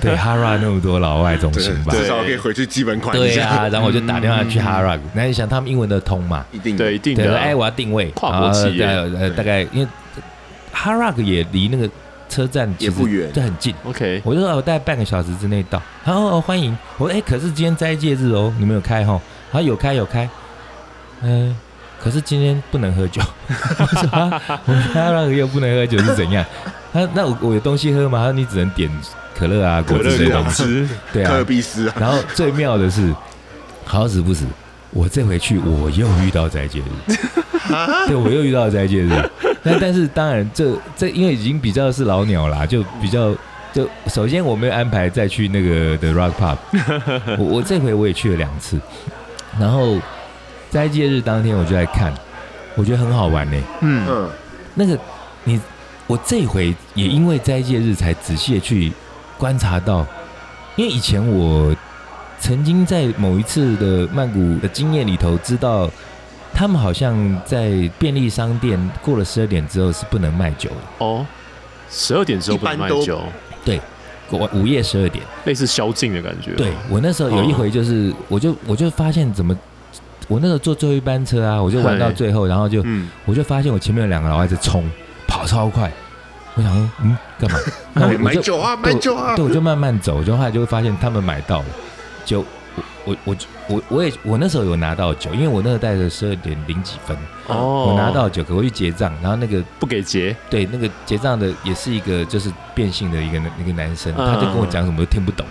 [0.00, 1.92] 对 Rock 那么多老外总对行吧？
[1.94, 3.34] 至少可以回去基本款一下。
[3.34, 6.44] 对啊，然后我就打电话去 Rock，那你想他们英文的通嘛？
[6.50, 7.40] 一定对，一定对，的啊。
[7.40, 9.86] 哎，我要定位，跨国企业呃，大概因为
[10.74, 11.88] Hard Rock 也离那个
[12.28, 13.74] 车站也不远就很近。
[13.84, 19.20] OK，我就说我大概半个小时之内到，然后、哦、欢迎我说哎，可是今天斋戒日哦，你们有开哈？
[19.52, 20.28] 他有开有开，
[21.22, 21.56] 嗯、
[22.02, 23.20] 可是今天不能喝酒。
[23.48, 26.44] 我说啊，我们又不能喝酒是怎样？
[26.92, 28.18] 他那我我有东西喝吗？
[28.18, 28.90] 他说你只能点
[29.34, 30.64] 可乐啊、果汁这些东西。
[30.64, 33.14] 汁，对啊可尔，必斯啊，然后最妙的是，
[33.84, 34.44] 好死不死，
[34.90, 37.14] 我这回去我又遇到斋戒日，
[38.06, 39.10] 对我又遇到斋戒日。
[39.62, 43.34] 那但是当然这这因为已经比较是老鸟啦，就比较
[43.72, 46.56] 就首先我没有安排再去那个的 Rock Pub，
[47.38, 48.78] 我我这回我也去了两次，
[49.60, 49.98] 然后
[50.70, 52.12] 斋戒日当天我就来看，
[52.74, 54.30] 我觉得很好玩呢、嗯，嗯，
[54.74, 54.98] 那个
[55.44, 55.60] 你
[56.06, 58.90] 我这回也因为斋戒日才仔细的去
[59.36, 60.06] 观察到，
[60.76, 61.76] 因为以前我
[62.40, 65.90] 曾经在某一次的曼谷的经验里头知道，
[66.54, 71.26] 他们好像在便利商店过了十二点之后是不能卖酒的，哦，
[71.90, 73.80] 十二点之后不能卖酒，午
[74.52, 75.24] 午夜十二点。
[75.44, 76.52] 类似宵禁的感觉。
[76.52, 79.56] 对我那时候有一回哦就是，我就我就发现怎么。
[80.28, 84.88] 我那时候坐最后一班车啊，我就玩到最后，然后就嗯，我就发现我前面有两个老外在冲，
[85.26, 85.90] 跑超快。
[86.54, 87.58] 我想说，嗯，干嘛？
[87.94, 91.64] 那我就酒啊，买酒啊对，，我就慢慢走，就后来就会发现他们买到了，
[92.24, 92.44] 就
[93.10, 93.36] 我我
[93.68, 105.44] 我我我也我那时候有拿到酒，因为我那个带着十二点零几分，哦，我拿到酒，可我去结账，然后那个不给结，对那个结账的也是一个就是变性的一个一个男生，嗯他就跟我讲什么都听不懂，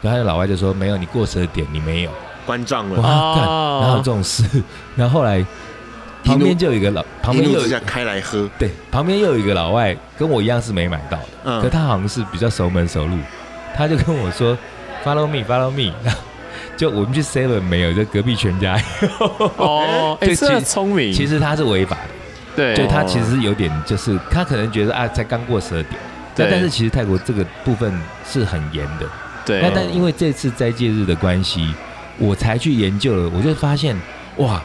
[0.00, 2.10] 然后他的老外就说没有，你过十二点你没有，
[2.46, 4.44] 关账哇了，干，哦哪有这种事？
[4.96, 5.44] 然后后来
[6.24, 11.60] 旁边就有一个老旁边又有怒之下开来喝，对旁边又有一个老外跟我一样是没买到的。
[11.60, 13.16] 可嗯，他好像是比较熟门熟路，
[13.76, 14.56] 他就跟我说
[15.04, 16.20] “follow me，follow me”，然后
[16.76, 18.76] 就我们去 Seven 没有，就隔壁全家。
[19.00, 19.26] 有。
[19.56, 26.00] 哦， 哎，对这其聪明，其实他是违法的，对，就他其实有点就是他可能觉得啊，才刚过十二点，
[26.34, 26.50] 但对。
[26.50, 27.92] 但是其实泰国这个部分
[28.26, 29.06] 是很严的。
[29.44, 31.74] 对，那但因为这次斋戒日的关系，
[32.18, 33.96] 我才去研究了，我就发现
[34.36, 34.62] 哇，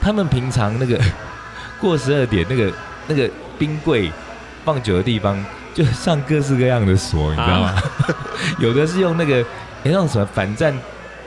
[0.00, 0.98] 他们平常那个
[1.80, 2.72] 过十二点那个
[3.06, 4.10] 那个冰柜
[4.64, 5.42] 放酒的地方，
[5.74, 7.74] 就上各式各样的锁，你知道吗？
[8.58, 9.44] 有的是用那个有
[9.84, 10.74] 那种什么反战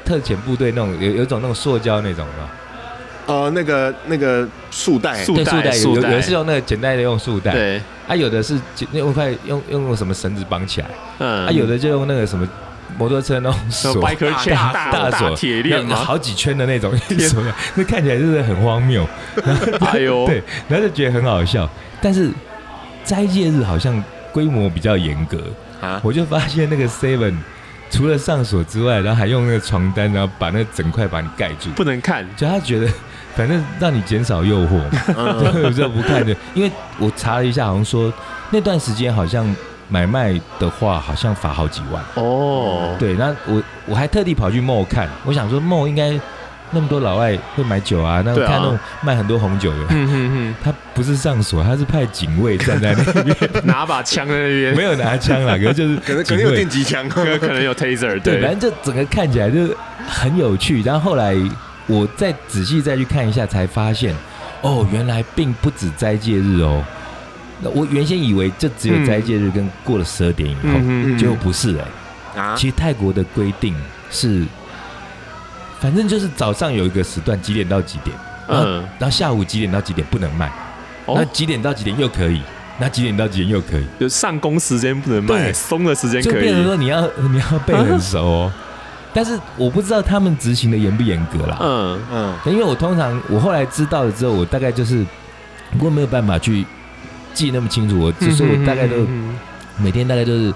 [0.05, 8.59] 特遣部队那种有有一种那种塑胶那种的，呃，那个那个束带，束带对束带有有有的是用那个简单的用束带，对，啊有的是
[8.91, 10.87] 用块用用什么绳子绑起来，
[11.19, 12.47] 嗯，啊有的就用那个什么
[12.97, 14.01] 摩托车那种锁。
[14.01, 15.35] 大 chain 大大锁。
[15.35, 19.07] 铁链好几圈的那种锁的，那看起来就是很荒谬。
[19.79, 21.69] 哎呦， 对，然后就觉得很好笑。
[22.01, 22.29] 但是
[23.03, 25.37] 斋戒日好像规模比较严格，
[25.79, 27.35] 啊，我就发现那个 Seven
[27.91, 32.87] 除了上锁之外，然后还用那个床单，然后把那整块把你盖住，不能看，就他觉得
[33.35, 35.51] 反正让你减少诱惑嘛，嗯。
[35.53, 36.35] 对，我就不看的。
[36.53, 38.11] 因为我查了一下，好像说
[38.49, 39.53] 那段时间好像
[39.89, 42.01] 买卖的话，好像罚好几万。
[42.15, 46.17] 哦，对，那我我还特地跑去 mall 看，我想说 mall 应该
[46.71, 48.47] 那么多老外会买酒啊，那我对啊。
[48.47, 49.85] 看那种卖很多红酒的，
[50.63, 59.75] 他不是上锁，他是派警卫站在那边， 拿把枪在那边，没有拿枪啦， 可是就是可能可能有电击枪，可可能有 taser，对，反，正这整个看起来就
[60.07, 60.81] 很有趣。
[60.81, 61.35] 然后后来
[61.87, 64.15] 我再仔细再去看一下，才发现
[64.61, 66.83] 哦，原来并不止斋戒日哦。
[67.61, 71.17] 那我原先以为就只有斋戒日跟过了十二点以后，嗯。
[71.17, 71.77] 结果不是
[72.35, 73.75] 哎、啊，其实泰国的规定
[74.09, 74.43] 是，
[75.81, 78.15] 反正就是早上有一个时段几点到几点，
[78.47, 80.45] 哼，嗯，然后下午几点到几点不能卖，
[81.07, 82.39] 然后哦，几点到几点又可以，
[82.79, 85.53] 那几点到几点又可以，就上工时间不能卖，对。
[85.53, 87.01] 松的时间可就变成，说你要
[87.31, 88.53] 你要背很熟哦。
[89.13, 95.05] 但是我不知道他们执行的严不严格啦，嗯，嗯，因为我通常我后来知道了之后，我大概就是
[95.71, 96.65] 不过没有办法去
[97.33, 99.37] 记那么清楚，我所以我大概都嗯
[99.77, 100.53] 每天大概就是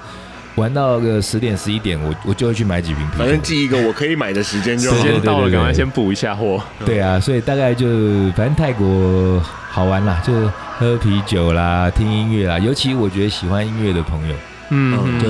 [0.55, 3.17] 玩到个十点十一点，我我就会去买几瓶啤酒。
[3.19, 5.03] 反正记一个我可以买的时间就好时。
[5.03, 6.61] 间到了，赶快先补一下货。
[6.85, 7.87] 对啊，所以大概就
[8.31, 9.39] 反正泰国
[9.69, 10.33] 好玩啦，就
[10.79, 12.57] 喝啤酒啦，听音乐啦。
[12.57, 14.35] 尤其我觉得喜欢音乐的朋友，
[14.69, 15.27] 嗯，就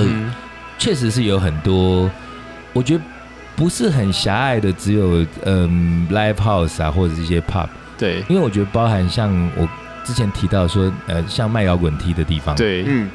[0.78, 2.08] 确实是有很多，
[2.72, 3.00] 我觉得
[3.56, 7.66] 不是很狭隘的，只有嗯 live house 啊，或者是一些 pub，
[7.98, 9.68] 对因为我觉得包含像我
[10.04, 13.10] 之前提到说，呃，像卖摇滚梯的地方，，对，嗯，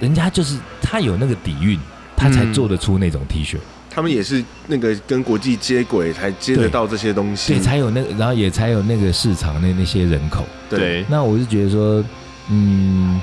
[0.00, 1.78] 人家就是他有那个底蕴，
[2.16, 3.56] 他才嗯做得出那种 T 恤，
[3.90, 7.54] 他们也是那个跟国际接轨，才接得到这些东西。
[7.54, 10.44] 对，才有那个，然后也才有那个市场那那些人口。
[10.70, 12.04] 对，那我是觉得说，
[12.48, 13.20] 嗯，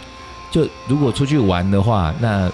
[0.51, 2.51] 就如果出去玩的话，那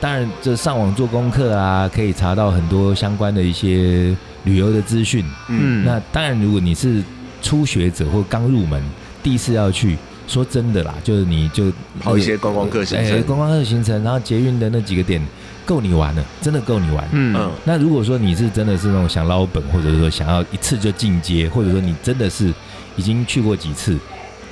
[0.00, 5.24] 当然这上网做功课啊，可以查到很多相关的一些旅游的资讯。
[5.48, 7.02] 嗯，嗯，那当然，如果你是
[7.42, 8.82] 初学者或刚入门，
[9.22, 9.96] 第一次要去，
[10.28, 13.22] 说真的啦，就是你就跑一些观光客行哎，程。
[13.24, 15.20] 观光客行程，然后捷运的那几个点
[15.64, 17.08] 够你玩了，真的够你玩。
[17.12, 22.52] 嗯嗯，那如果说你是真的是那种想捞本，或者是说想要一次就进阶，或者说你真的是
[22.96, 23.98] 已经去过几次，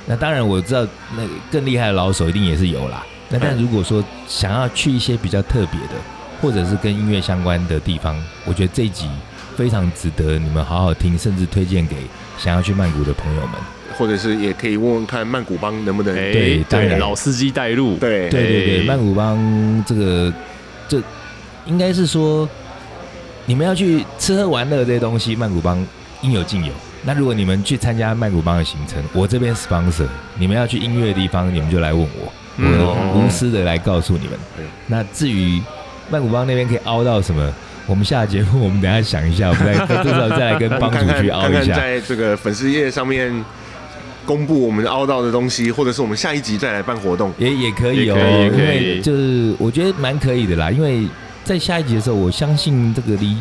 [0.07, 3.05] 那当然我知道那个更厉害的老手一定也是有啦。
[3.29, 5.95] 那但如果说想要去一些比较特别的，
[6.41, 8.15] 或者是跟音乐相关的地方，
[8.45, 9.07] 我觉得这一集
[9.55, 11.97] 非常值得你们好好听，甚至推荐给
[12.37, 13.53] 想要去曼谷的朋友们。
[13.97, 16.13] 或者是也可以问问看曼谷帮能不能。
[16.15, 20.33] 哎，对当然老司机带路，对对对曼谷帮这个
[20.87, 21.01] 这
[21.65, 22.47] 应该是说，
[23.45, 25.85] 你们要去吃喝玩乐这些东西，曼谷帮
[26.21, 26.71] 应有尽有。
[27.03, 34.65] 那如果你们去参加曼谷帮的行程，我这边 sponsor，你们要去音乐的地方，你们就来问我，嗯我无私的来告诉你们对。
[34.87, 35.61] 那至于
[36.09, 37.53] 曼谷帮那边可以凹到什么，
[37.85, 39.73] 我们下节目我们等一下想一下，我们再
[40.03, 41.75] 至少再来跟帮主去凹一下。
[41.75, 43.31] 在这个粉丝页上面
[44.27, 47.33] 公布我们凹到的东西，或者是我们下一集再来办活动。
[47.39, 51.07] 也也可以哦，也可以也因可以为就是我觉得蛮可以的啦，因为
[51.45, 53.37] 在下一集的时候，我相信这个离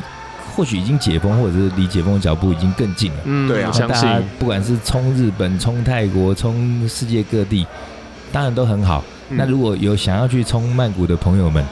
[0.54, 3.18] 或许已经解封，或者是离解封的脚步已经更近了。
[3.24, 7.66] 嗯，对啊我相信大家不管是冲日本、冲泰国、冲世界各地，
[8.32, 9.04] 当然都很好。
[9.28, 11.64] 嗯那如果有想要去冲曼谷的朋友们，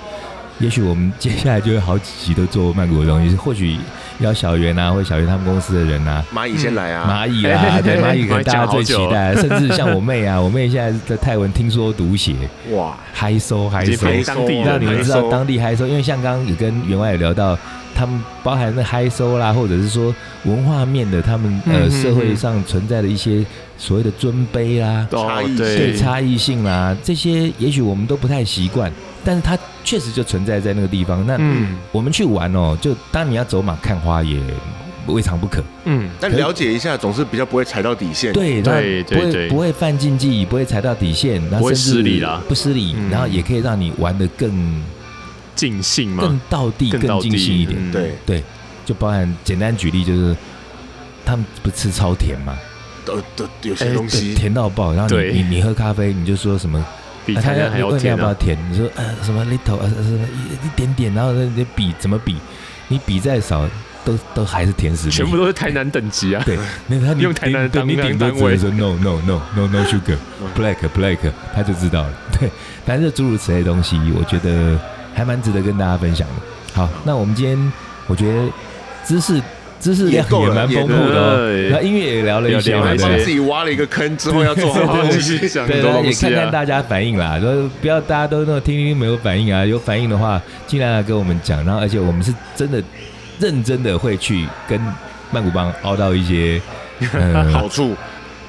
[0.58, 3.76] 也许我们接下来就会好几集都做曼谷的东西，或许
[4.20, 7.06] 邀小袁啊，或者小袁他们公司的人啊，蚂蚁先来啊！
[7.08, 12.34] 蚂蚁啦， 对蚂蚁可能 大家最期待，甚至像 我妹啊，我妹现在在泰文听说读写，
[12.70, 17.58] 哇，嗨搜嗨收，已经陪当地让你们知道当地嗨搜，因为像刚刚也跟员外有聊到，
[17.94, 20.14] 他们包含那嗨收啦，或者是说
[20.44, 23.44] 文化面的，他们呃社会上存在的一些
[23.78, 28.92] 所谓的尊卑啦，差异哦对对差异性啦，这些也许我们都不太习惯，
[29.24, 31.24] 但是它确实就存在在那个地方。
[31.26, 34.38] 那嗯我们去玩哦，就当你要走马看花也
[35.06, 35.62] 未尝不可。
[35.84, 38.32] 嗯，但了解一下，总是比较不会踩到底线。
[38.32, 44.50] 对，那不对对对会不会犯禁忌，不会踩到底线，然不会后甚至失礼啦不失礼，嗯然后也可以让你玩的更
[45.54, 47.78] 尽兴吗，更到地、更尽兴一点。
[47.78, 48.44] 嗯对，对，
[48.84, 50.36] 就包含简单举例，就是
[51.24, 52.56] 他们不吃超甜嘛，
[53.04, 56.84] 都都有些哎东西对甜到爆，然后你你你喝咖啡，你就说什么，
[57.24, 58.58] 比啊他台南还要问你甜啊，要不要甜？
[58.70, 62.36] 你说呃什么 little 呃什么一一点点，然后那你比怎么比？
[62.88, 63.66] 你比再少，
[64.04, 65.10] 都都还是甜食。
[65.10, 71.16] 全部都是台南等级啊，对，那他你用台南的当对你顶多单位只能说 no no no no no sugar 嗯 black black，
[71.54, 72.12] 他就知道了。
[72.38, 72.50] 对，
[72.84, 74.78] 反正就诸如此类的东西，我觉得
[75.14, 76.34] 还蛮值得跟大家分享的。
[76.74, 77.72] 好，那我们今天
[78.06, 78.48] 我觉得
[79.04, 79.40] 知识
[79.80, 85.36] 知识量也蛮丰富的哦，对然后音乐也聊了一些还帮自己挖了一个坑，之后要做好东继西。
[85.38, 92.82] 续讲对对，也很多东西啊，看看大家反应啦，说不要大家都那种听听没有反应啊，有反应的话尽量来跟我们讲，然后而且我们是真的
[93.38, 94.80] 认真的会去跟
[95.30, 96.60] 曼谷帮凹到一些，
[97.12, 97.94] 呃，好处，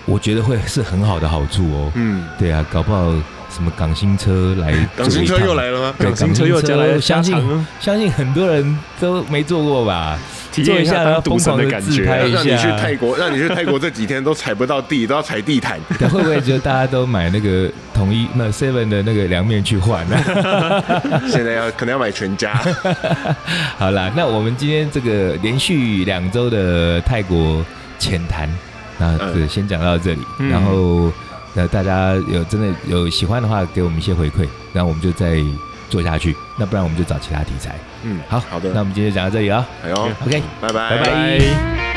[0.05, 1.91] 我觉得会是很好的好处哦。
[1.95, 3.13] 嗯，对啊，搞不好
[3.55, 5.93] 什么港星车来， 港星车又，来了吗？
[5.97, 7.35] 对港星车又加来了相信
[7.79, 10.19] 相信很多人都没坐过吧？
[10.51, 15.79] 体验一下当赌神的感觉让你去泰国，让你去泰国 这几天都踩不到地，都要踩地毯。
[15.97, 20.17] 对会不会就大家都买那个统一那 seven 的那个凉面去换呢？
[21.29, 22.53] 现在要可能要买全家。
[23.77, 27.63] 好啦，那我们今天这个连续两周的泰国
[27.99, 28.49] 浅谈，
[28.97, 31.11] 那先讲到这里，嗯然后
[31.55, 35.41] 呃大家有真的有喜欢的话，给我们一些回馈，然后我们就再
[35.89, 37.75] 做下去，那不然我们就找其他题材。
[38.03, 41.05] 嗯，好，好的那我们今天就讲到这里啊哎呦，，OK，拜拜拜拜
[41.39, 41.94] 拜。